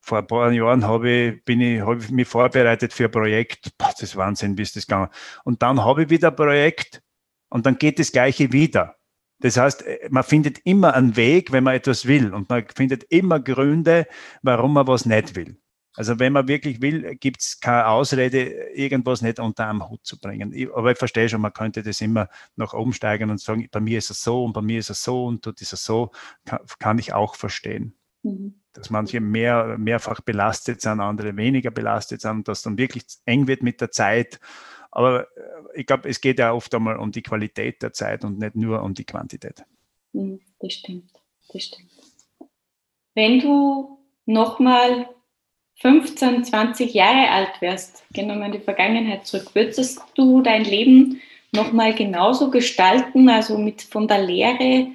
[0.00, 3.76] vor ein paar Jahren habe ich, bin ich, habe ich mich vorbereitet für ein Projekt,
[3.78, 5.08] boah, das ist Wahnsinn, wie ist das gegangen.
[5.44, 7.02] Und dann habe ich wieder ein Projekt
[7.50, 8.96] und dann geht das Gleiche wieder.
[9.40, 13.40] Das heißt, man findet immer einen Weg, wenn man etwas will und man findet immer
[13.40, 14.06] Gründe,
[14.42, 15.58] warum man was nicht will.
[15.96, 18.40] Also wenn man wirklich will, gibt es keine Ausrede,
[18.74, 20.52] irgendwas nicht unter einem Hut zu bringen.
[20.52, 23.98] Ich, aber ich verstehe schon, man könnte das immer noch umsteigen und sagen, bei mir
[23.98, 26.10] ist es so und bei mir ist es so und dort ist es so,
[26.44, 27.94] kann, kann ich auch verstehen.
[28.24, 28.54] Mhm.
[28.72, 33.62] Dass manche mehr, mehrfach belastet sind, andere weniger belastet sind, dass dann wirklich eng wird
[33.62, 34.40] mit der Zeit.
[34.90, 38.40] Aber äh, ich glaube, es geht ja oft einmal um die Qualität der Zeit und
[38.40, 39.64] nicht nur um die Quantität.
[40.12, 41.12] Mhm, das stimmt,
[41.52, 41.90] das stimmt.
[43.14, 45.08] Wenn du nochmal
[45.76, 50.64] 15, 20 Jahre alt wärst, gehen wir mal in die Vergangenheit zurück, würdest du dein
[50.64, 51.20] Leben
[51.52, 54.88] nochmal genauso gestalten, also mit von der Lehre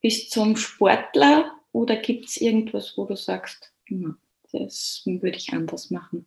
[0.00, 1.52] bis zum Sportler?
[1.72, 4.16] Oder gibt es irgendwas, wo du sagst, hm,
[4.52, 6.26] das würde ich anders machen?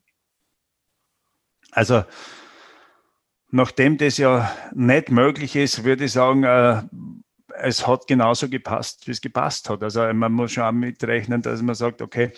[1.72, 2.04] Also,
[3.50, 6.84] nachdem das ja nicht möglich ist, würde ich sagen, äh,
[7.62, 9.84] es hat genauso gepasst, wie es gepasst hat.
[9.84, 12.32] Also man muss schon auch mitrechnen, dass man sagt, okay,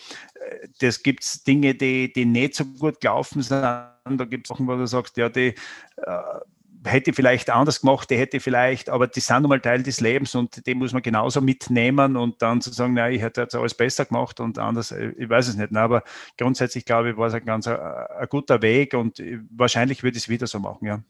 [0.80, 3.62] das gibt es Dinge, die, die nicht so gut gelaufen sind.
[3.62, 5.54] Da gibt es Sachen, wo du sagst, ja, die
[5.98, 6.40] äh,
[6.86, 10.34] hätte vielleicht anders gemacht, die hätte vielleicht, aber die sind nun mal Teil des Lebens
[10.34, 13.76] und die muss man genauso mitnehmen und dann zu sagen, nein, ich hätte jetzt alles
[13.76, 15.76] besser gemacht und anders, äh, ich weiß es nicht.
[15.76, 16.04] Aber
[16.38, 20.24] grundsätzlich glaube ich, war es ein ganz äh, ein guter Weg und wahrscheinlich würde ich
[20.24, 21.04] es wieder so machen, ja.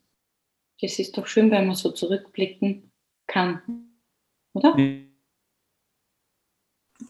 [0.82, 2.91] Das ist doch schön, wenn man so zurückblicken
[3.28, 3.91] kann,
[4.54, 4.76] oder?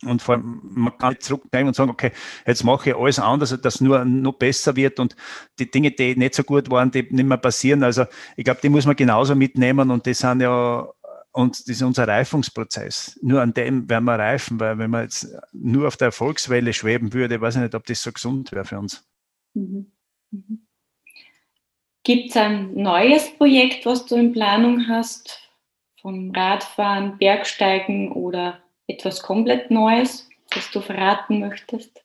[0.06, 2.12] Und vor allem, man kann nicht zurücknehmen und sagen, okay,
[2.48, 5.16] jetzt mache ich alles anders, dass nur noch besser wird und
[5.60, 7.84] die Dinge, die nicht so gut waren, die nicht mehr passieren.
[7.84, 8.06] Also
[8.38, 10.88] ich glaube, die muss man genauso mitnehmen und das sind ja
[11.34, 13.18] und das ist unser Reifungsprozess.
[13.22, 17.14] Nur an dem werden wir reifen, weil wenn man jetzt nur auf der Erfolgswelle schweben
[17.14, 19.06] würde, weiß ich nicht, ob das so gesund wäre für uns.
[19.54, 19.92] Mhm.
[20.32, 20.68] Mhm.
[22.04, 25.51] Gibt es ein neues Projekt, was du in Planung hast?
[26.02, 32.04] Vom Radfahren, Bergsteigen oder etwas komplett Neues, das du verraten möchtest?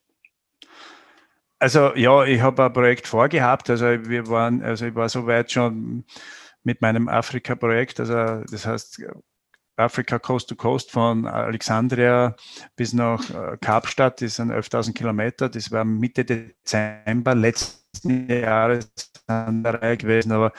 [1.58, 3.70] Also ja, ich habe ein Projekt vorgehabt.
[3.70, 6.04] Also wir waren, also ich war soweit schon
[6.62, 8.00] mit meinem Afrika-Projekt.
[8.00, 9.02] Also das heißt
[9.76, 12.34] Afrika Coast to Coast von Alexandria
[12.76, 15.48] bis nach äh, Kapstadt, das sind 11.000 Kilometer.
[15.48, 18.90] Das war Mitte Dezember letzten Jahres
[19.26, 20.32] an der Reihe gewesen.
[20.32, 20.52] Aber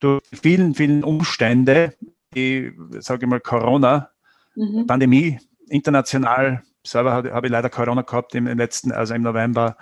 [0.00, 1.94] durch vielen, vielen Umstände,
[2.34, 4.10] die, sage ich mal, Corona,
[4.54, 4.86] mhm.
[5.68, 9.76] International, selber habe ich leider Corona gehabt im, letzten, also im November,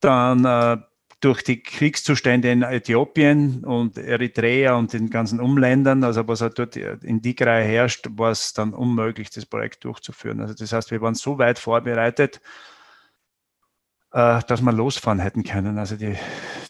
[0.00, 0.78] dann äh,
[1.24, 6.76] durch die Kriegszustände in Äthiopien und Eritrea und den ganzen Umländern, also was halt dort
[6.76, 10.40] in Tigray herrscht, war es dann unmöglich, das Projekt durchzuführen.
[10.40, 12.42] Also das heißt, wir waren so weit vorbereitet,
[14.12, 15.78] äh, dass wir losfahren hätten können.
[15.78, 16.14] Also die,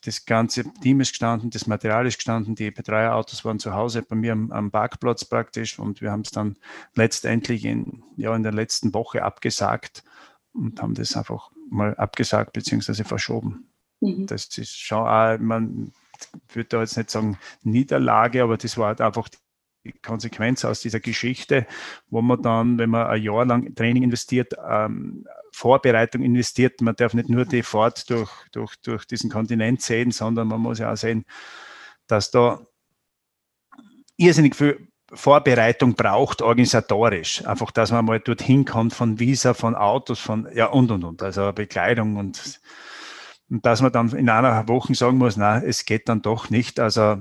[0.04, 4.16] das ganze Team ist gestanden, das Material ist gestanden, die Betreuerautos waren zu Hause bei
[4.16, 6.56] mir am, am Parkplatz praktisch und wir haben es dann
[6.94, 10.04] letztendlich in, ja, in der letzten Woche abgesagt
[10.52, 13.04] und haben das einfach mal abgesagt bzw.
[13.04, 13.68] verschoben.
[14.00, 14.26] Mhm.
[14.26, 15.92] Das ist schon auch, man
[16.52, 19.38] würde da jetzt nicht sagen Niederlage, aber das war halt einfach die
[19.92, 21.66] Konsequenz aus dieser Geschichte,
[22.08, 26.80] wo man dann, wenn man ein Jahr lang Training investiert, ähm, Vorbereitung investiert.
[26.80, 30.78] Man darf nicht nur die Fahrt durch, durch, durch diesen Kontinent sehen, sondern man muss
[30.78, 31.24] ja auch sehen,
[32.06, 32.60] dass da
[34.16, 37.46] irrsinnig viel Vorbereitung braucht, organisatorisch.
[37.46, 41.22] Einfach, dass man mal dorthin kommt von Visa, von Autos, von, ja, und, und, und.
[41.22, 42.60] Also Bekleidung und,
[43.48, 46.80] und dass man dann in einer Woche sagen muss, na, es geht dann doch nicht.
[46.80, 47.18] Also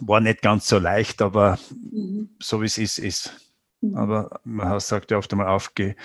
[0.00, 2.30] war nicht ganz so leicht, aber mhm.
[2.40, 3.32] so wie es ist, ist.
[3.80, 3.96] Mhm.
[3.96, 5.96] Aber man sagt ja oft einmal aufge,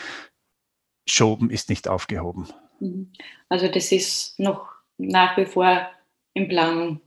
[1.05, 2.47] geschoben ist nicht aufgehoben.
[2.79, 3.11] Mhm.
[3.49, 5.87] Also das ist noch nach wie vor
[6.33, 7.01] in Planung.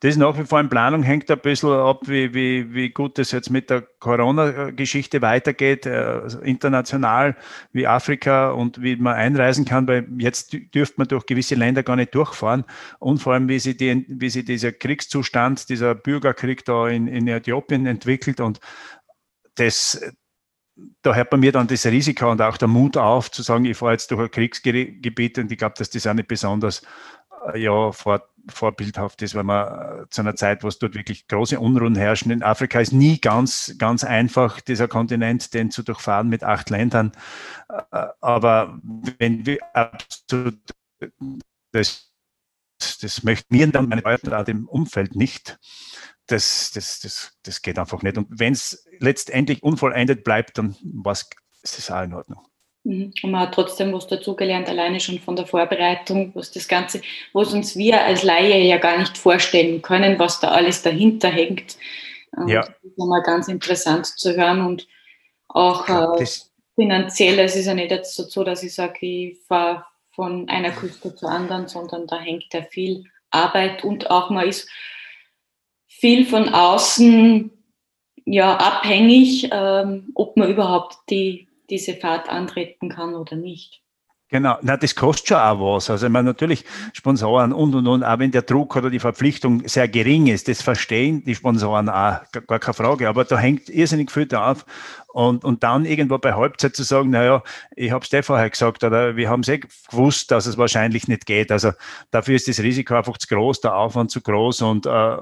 [0.00, 3.18] Das ist nach wie vor in Planung, hängt ein bisschen ab, wie, wie, wie gut
[3.18, 7.36] es jetzt mit der Corona-Geschichte weitergeht, also international
[7.72, 11.96] wie Afrika und wie man einreisen kann, weil jetzt dürfte man durch gewisse Länder gar
[11.96, 12.64] nicht durchfahren.
[12.98, 17.28] Und vor allem, wie sich, die, wie sich dieser Kriegszustand, dieser Bürgerkrieg da in, in
[17.28, 18.60] Äthiopien entwickelt und
[19.56, 20.00] das,
[21.02, 23.76] da hört bei mir dann das Risiko und auch der Mut auf, zu sagen, ich
[23.76, 26.82] fahre jetzt durch ein Kriegsgebiet und ich glaube, dass das auch nicht besonders
[27.52, 31.26] äh, ja, vor, vorbildhaft ist, weil man äh, zu einer Zeit, wo es dort wirklich
[31.28, 32.30] große Unruhen herrschen.
[32.30, 37.12] In Afrika ist nie ganz, ganz einfach, dieser Kontinent, den zu durchfahren mit acht Ländern.
[37.68, 38.78] Äh, aber
[39.18, 40.58] wenn wir absolut
[41.72, 42.12] das,
[43.00, 45.58] das möchten wir dann meine Leute im Umfeld nicht
[46.26, 48.16] das, das, das, das geht einfach nicht.
[48.16, 51.28] Und wenn es letztendlich unvollendet bleibt, dann was,
[51.62, 52.46] ist es auch in Ordnung.
[52.84, 53.12] Mhm.
[53.22, 57.00] Und man hat trotzdem was dazugelernt, alleine schon von der Vorbereitung, was das Ganze,
[57.32, 61.76] was uns wir als Laie ja gar nicht vorstellen können, was da alles dahinter hängt.
[62.46, 62.60] Ja.
[62.60, 64.86] Das ist nochmal ganz interessant zu hören und
[65.48, 66.26] auch ja, äh,
[66.74, 71.14] finanziell, es ist ja nicht jetzt so, dass ich sage, ich fahre von einer Küste
[71.14, 74.68] zur anderen, sondern da hängt ja viel Arbeit und auch man ist
[75.86, 77.50] viel von außen
[78.26, 83.84] ja, abhängig, ähm, ob man überhaupt die, diese Fahrt antreten kann oder nicht.
[84.34, 85.90] Genau, na, das kostet schon auch was.
[85.90, 89.68] Also, ich meine, natürlich Sponsoren und und und, auch wenn der Druck oder die Verpflichtung
[89.68, 93.08] sehr gering ist, das verstehen die Sponsoren auch, gar keine Frage.
[93.08, 94.64] Aber da hängt irrsinnig viel drauf.
[95.12, 97.44] Und, und dann irgendwo bei Halbzeit zu sagen, naja,
[97.76, 99.60] ich habe es dir vorher gesagt, oder wir haben es eh
[99.90, 101.52] gewusst, dass es wahrscheinlich nicht geht.
[101.52, 101.70] Also
[102.10, 105.16] dafür ist das Risiko einfach zu groß, der Aufwand zu groß und äh,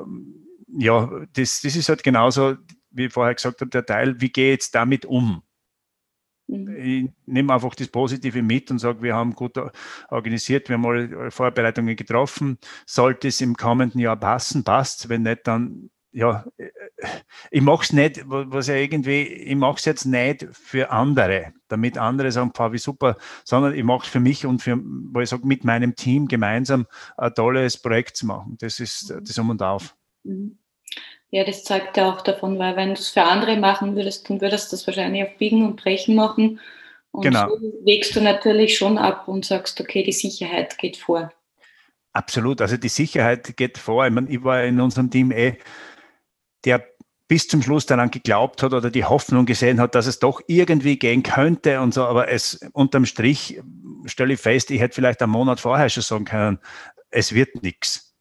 [0.79, 2.55] ja, das, das ist halt genauso,
[2.91, 5.43] wie ich vorher gesagt habe, der Teil, wie gehe ich jetzt damit um?
[6.53, 6.77] Mhm.
[6.77, 9.59] Ich nehme einfach das Positive mit und sage, wir haben gut
[10.09, 12.59] organisiert, wir haben alle Vorbereitungen getroffen.
[12.87, 15.09] Sollte es im kommenden Jahr passen, passt.
[15.09, 16.45] Wenn nicht, dann ja,
[17.51, 21.97] ich mache es nicht, was ja irgendwie, ich mache es jetzt nicht für andere, damit
[21.97, 25.47] andere sagen, wie super, sondern ich mache es für mich und für, weil ich sage,
[25.47, 26.87] mit meinem Team gemeinsam
[27.17, 28.57] ein tolles Projekt zu machen.
[28.61, 29.97] Das ist das Um und Auf.
[30.23, 30.59] Mhm.
[31.33, 34.43] Ja, das zeigt ja auch davon, weil wenn du es für andere machen würdest, dann
[34.43, 36.61] würdest du das wahrscheinlich auf Biegen und Brechen machen.
[37.11, 37.49] Und genau.
[37.49, 41.33] so wägst du natürlich schon ab und sagst, okay, die Sicherheit geht vor.
[42.13, 44.07] Absolut, also die Sicherheit geht vor.
[44.07, 45.57] Ich, meine, ich war in unserem Team eh,
[46.67, 46.87] der
[47.29, 50.99] bis zum Schluss daran geglaubt hat oder die Hoffnung gesehen hat, dass es doch irgendwie
[50.99, 53.59] gehen könnte und so, aber es unterm Strich
[54.05, 56.59] stelle ich fest, ich hätte vielleicht einen Monat vorher schon sagen können,
[57.09, 58.12] es wird nichts.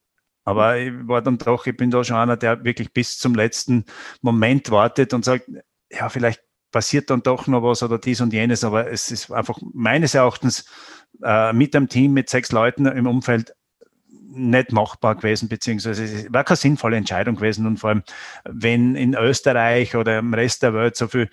[0.44, 3.84] Aber ich war dann doch, ich bin da schon einer, der wirklich bis zum letzten
[4.20, 5.48] Moment wartet und sagt,
[5.90, 9.58] ja, vielleicht passiert dann doch noch was oder dies und jenes, aber es ist einfach
[9.72, 10.64] meines Erachtens
[11.22, 13.54] äh, mit einem Team mit sechs Leuten im Umfeld
[14.34, 17.66] nicht machbar gewesen, beziehungsweise es war keine sinnvolle Entscheidung gewesen.
[17.66, 18.02] Und vor allem,
[18.44, 21.28] wenn in Österreich oder im Rest der Welt so viel,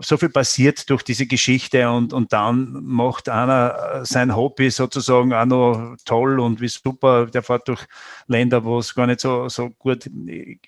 [0.00, 5.46] so viel passiert durch diese Geschichte und, und dann macht einer sein Hobby sozusagen auch
[5.46, 7.86] noch toll und wie super, der fährt durch
[8.26, 10.08] Länder, wo es gar nicht so, so gut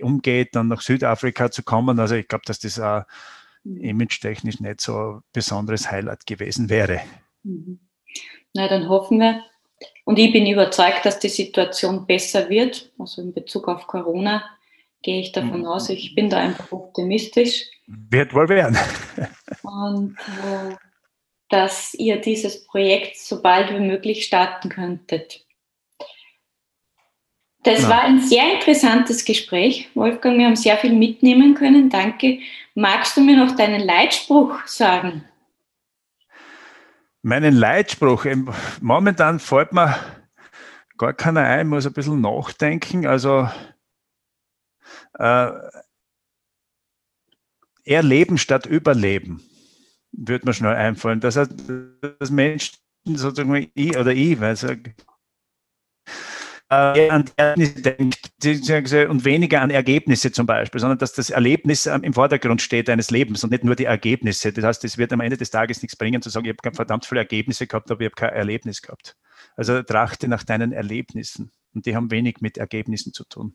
[0.01, 2.01] umgeht, dann nach Südafrika zu kommen.
[2.01, 3.05] Also ich glaube, dass das auch
[3.65, 7.01] image-technisch nicht so ein besonderes Highlight gewesen wäre.
[7.45, 7.79] Mhm.
[8.55, 9.43] Na, dann hoffen wir,
[10.05, 12.91] und ich bin überzeugt, dass die Situation besser wird.
[12.99, 14.45] Also in Bezug auf Corona
[15.03, 15.67] gehe ich davon mhm.
[15.67, 15.89] aus.
[15.89, 17.67] Ich bin da einfach optimistisch.
[17.87, 18.77] Wird wohl werden.
[19.63, 20.75] Und äh,
[21.49, 25.45] dass ihr dieses Projekt so bald wie möglich starten könntet.
[27.63, 27.91] Das ja.
[27.91, 30.39] war ein sehr interessantes Gespräch, Wolfgang.
[30.39, 31.91] Wir haben sehr viel mitnehmen können.
[31.91, 32.41] Danke.
[32.75, 35.25] Magst du mir noch deinen Leitspruch sagen?
[37.23, 38.27] Meinen Leitspruch,
[38.81, 39.97] momentan fällt mir
[40.99, 43.07] gar keiner ein, muss ein bisschen nachdenken.
[43.07, 43.49] Also
[45.15, 45.53] äh,
[47.85, 49.43] erleben statt überleben,
[50.13, 51.21] würde mir schnell einfallen.
[51.21, 51.53] Das heißt,
[52.19, 54.79] das Menschen sozusagen ich oder ich, weil äh,
[56.73, 62.15] an Erlebnisse denkt und weniger an Ergebnisse zum Beispiel, sondern dass das Erlebnis ähm, im
[62.15, 64.53] Vordergrund steht eines Lebens und nicht nur die Ergebnisse.
[64.53, 67.05] Das heißt, es wird am Ende des Tages nichts bringen, zu sagen, ich habe verdammt
[67.05, 69.17] viele Ergebnisse gehabt, aber ich habe kein Erlebnis gehabt.
[69.57, 73.55] Also trachte nach deinen Erlebnissen und die haben wenig mit Ergebnissen zu tun.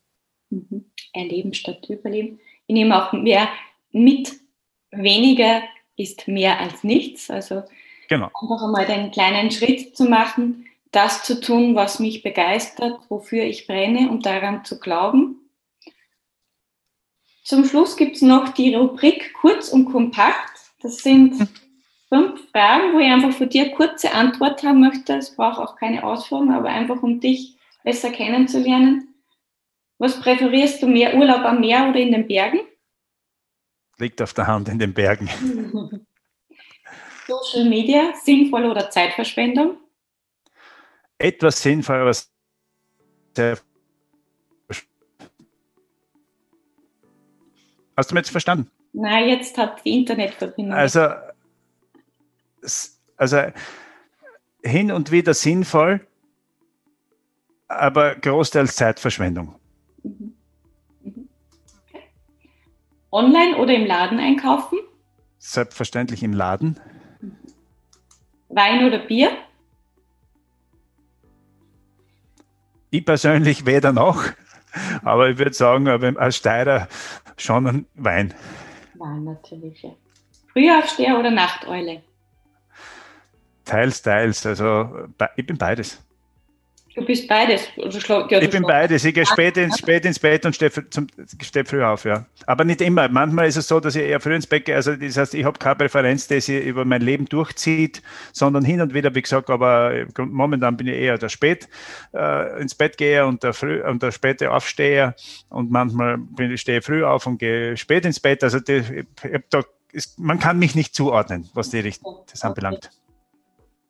[0.49, 0.85] Mhm.
[1.13, 2.39] Erleben statt Überleben.
[2.67, 3.49] Ich nehme auch mehr
[3.91, 4.31] mit,
[4.91, 5.63] weniger
[5.95, 7.31] ist mehr als nichts.
[7.31, 7.63] Also
[8.09, 8.27] genau.
[8.27, 10.66] einfach einmal den kleinen Schritt zu machen,
[10.97, 15.47] das zu tun, was mich begeistert, wofür ich brenne und daran zu glauben.
[17.43, 20.57] Zum Schluss gibt es noch die Rubrik Kurz und Kompakt.
[20.81, 21.47] Das sind
[22.09, 25.13] fünf Fragen, wo ich einfach von dir kurze Antwort haben möchte.
[25.13, 29.13] Es braucht auch keine Ausführung, aber einfach um dich besser kennenzulernen.
[29.99, 32.61] Was präferierst du mehr, Urlaub am Meer oder in den Bergen?
[33.99, 35.29] Liegt auf der Hand in den Bergen.
[37.27, 39.77] Social Media, sinnvoll oder Zeitverschwendung?
[41.19, 42.13] Etwas sinnvoll, aber
[43.35, 43.57] sehr
[47.97, 48.69] Hast du mich jetzt verstanden?
[48.93, 50.73] Nein, jetzt hat die Internetverbindung.
[50.73, 51.09] Also,
[53.17, 53.41] also
[54.63, 56.05] hin und wieder sinnvoll,
[57.67, 59.55] aber großteils Zeitverschwendung.
[60.03, 60.35] Mhm.
[61.01, 61.29] Mhm.
[61.87, 62.03] Okay.
[63.11, 64.77] Online oder im Laden einkaufen?
[65.39, 66.79] Selbstverständlich im Laden.
[68.49, 69.31] Wein oder Bier?
[72.89, 74.23] Ich persönlich weder noch,
[75.03, 76.87] aber ich würde sagen, als Steirer
[77.37, 78.33] schon ein Wein.
[78.95, 79.91] Wein natürlich, ja.
[80.53, 82.01] Frühaufsteher oder Nachteule?
[83.65, 84.45] Teils, teils.
[84.45, 86.06] Also ich bin beides.
[86.97, 87.67] Du bist beides.
[87.79, 89.05] Also, ja, ich bin beides.
[89.05, 90.71] Ich gehe spät ins, spät ins Bett und stehe,
[91.43, 92.25] stehe früh auf, ja.
[92.47, 93.07] Aber nicht immer.
[93.07, 94.75] Manchmal ist es so, dass ich eher früh ins Bett gehe.
[94.75, 98.01] Also das heißt, ich habe keine Präferenz, die sich über mein Leben durchzieht,
[98.33, 101.69] sondern hin und wieder, wie gesagt, aber momentan bin ich eher der spät
[102.15, 105.13] äh, ins Bett gehe und der, früh, und der späte Aufsteher.
[105.49, 108.43] Und manchmal bin ich, stehe früh auf und gehe spät ins Bett.
[108.43, 109.05] Also die,
[109.51, 112.89] da ist, man kann mich nicht zuordnen, was die Richtung das anbelangt.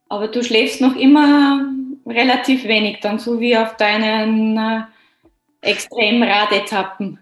[0.10, 1.70] Aber du schläfst noch immer
[2.08, 4.82] relativ wenig, dann so wie auf deinen äh,
[5.62, 7.20] Extremradetappen.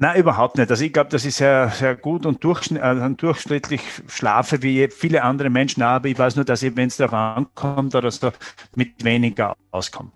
[0.00, 0.70] Nein, überhaupt nicht.
[0.70, 5.24] Also ich glaube, das ist sehr, sehr gut und durchschnitt, also durchschnittlich schlafe wie viele
[5.24, 8.30] andere Menschen, aber ich weiß nur, dass ich, wenn es darauf ankommt oder so,
[8.76, 10.12] mit weniger auskomme.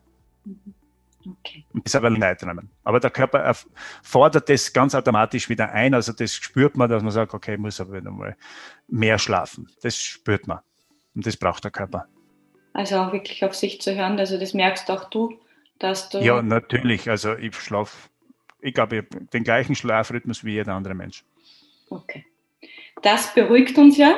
[1.29, 1.65] Okay.
[1.85, 2.71] Das aber Leid nehmen.
[2.85, 3.55] Aber der Körper
[4.03, 5.95] fordert das ganz automatisch wieder ein.
[5.95, 8.37] Also das spürt man, dass man sagt, okay, ich muss aber wieder mal
[8.89, 9.69] mehr schlafen.
[9.83, 10.61] Das spürt man.
[11.15, 12.07] Und das braucht der Körper.
[12.73, 14.19] Also auch wirklich auf sich zu hören.
[14.19, 15.39] Also das merkst auch du,
[15.79, 16.19] dass du.
[16.19, 17.09] Ja, natürlich.
[17.09, 18.09] Also ich schlafe,
[18.61, 21.25] ich glaube, den gleichen Schlafrhythmus wie jeder andere Mensch.
[21.91, 22.25] Okay.
[23.03, 24.15] Das beruhigt uns ja.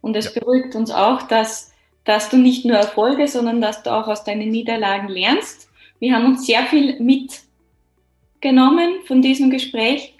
[0.00, 0.40] Und es ja.
[0.40, 1.72] beruhigt uns auch, dass,
[2.04, 5.70] dass du nicht nur Erfolge, sondern dass du auch aus deinen Niederlagen lernst.
[5.98, 10.14] Wir haben uns sehr viel mitgenommen von diesem Gespräch.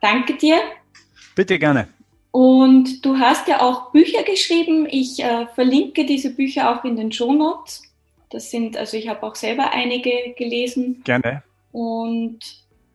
[0.00, 0.58] Danke dir.
[1.34, 1.88] Bitte gerne.
[2.34, 4.88] Und du hast ja auch Bücher geschrieben.
[4.90, 7.84] Ich äh, verlinke diese Bücher auch in den Show Notes.
[8.28, 11.00] Das sind, also ich habe auch selber einige gelesen.
[11.04, 11.44] Gerne.
[11.70, 12.40] Und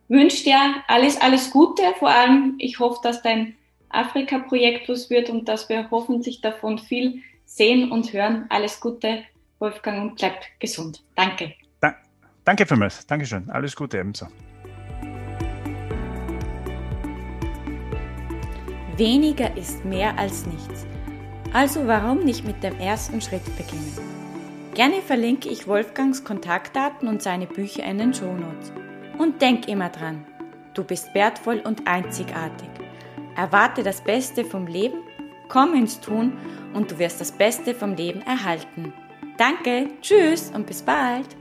[0.08, 1.82] wünsche dir alles, alles Gute.
[1.98, 3.56] Vor allem, ich hoffe, dass dein
[3.88, 8.44] Afrika-Projekt was wird und dass wir hoffentlich davon viel sehen und hören.
[8.50, 9.22] Alles Gute,
[9.58, 11.02] Wolfgang, und bleib gesund.
[11.16, 11.54] Danke.
[11.80, 11.94] Da,
[12.44, 13.06] danke vielmals.
[13.06, 13.48] Dankeschön.
[13.48, 14.26] Alles Gute ebenso.
[19.00, 20.84] Weniger ist mehr als nichts.
[21.54, 23.96] Also warum nicht mit dem ersten Schritt beginnen?
[24.74, 28.74] Gerne verlinke ich Wolfgangs Kontaktdaten und seine Bücher in den Shownotes.
[29.16, 30.26] Und denk immer dran,
[30.74, 32.68] du bist wertvoll und einzigartig.
[33.36, 34.98] Erwarte das Beste vom Leben,
[35.48, 36.36] komm ins Tun
[36.74, 38.92] und du wirst das Beste vom Leben erhalten.
[39.38, 41.39] Danke, tschüss und bis bald.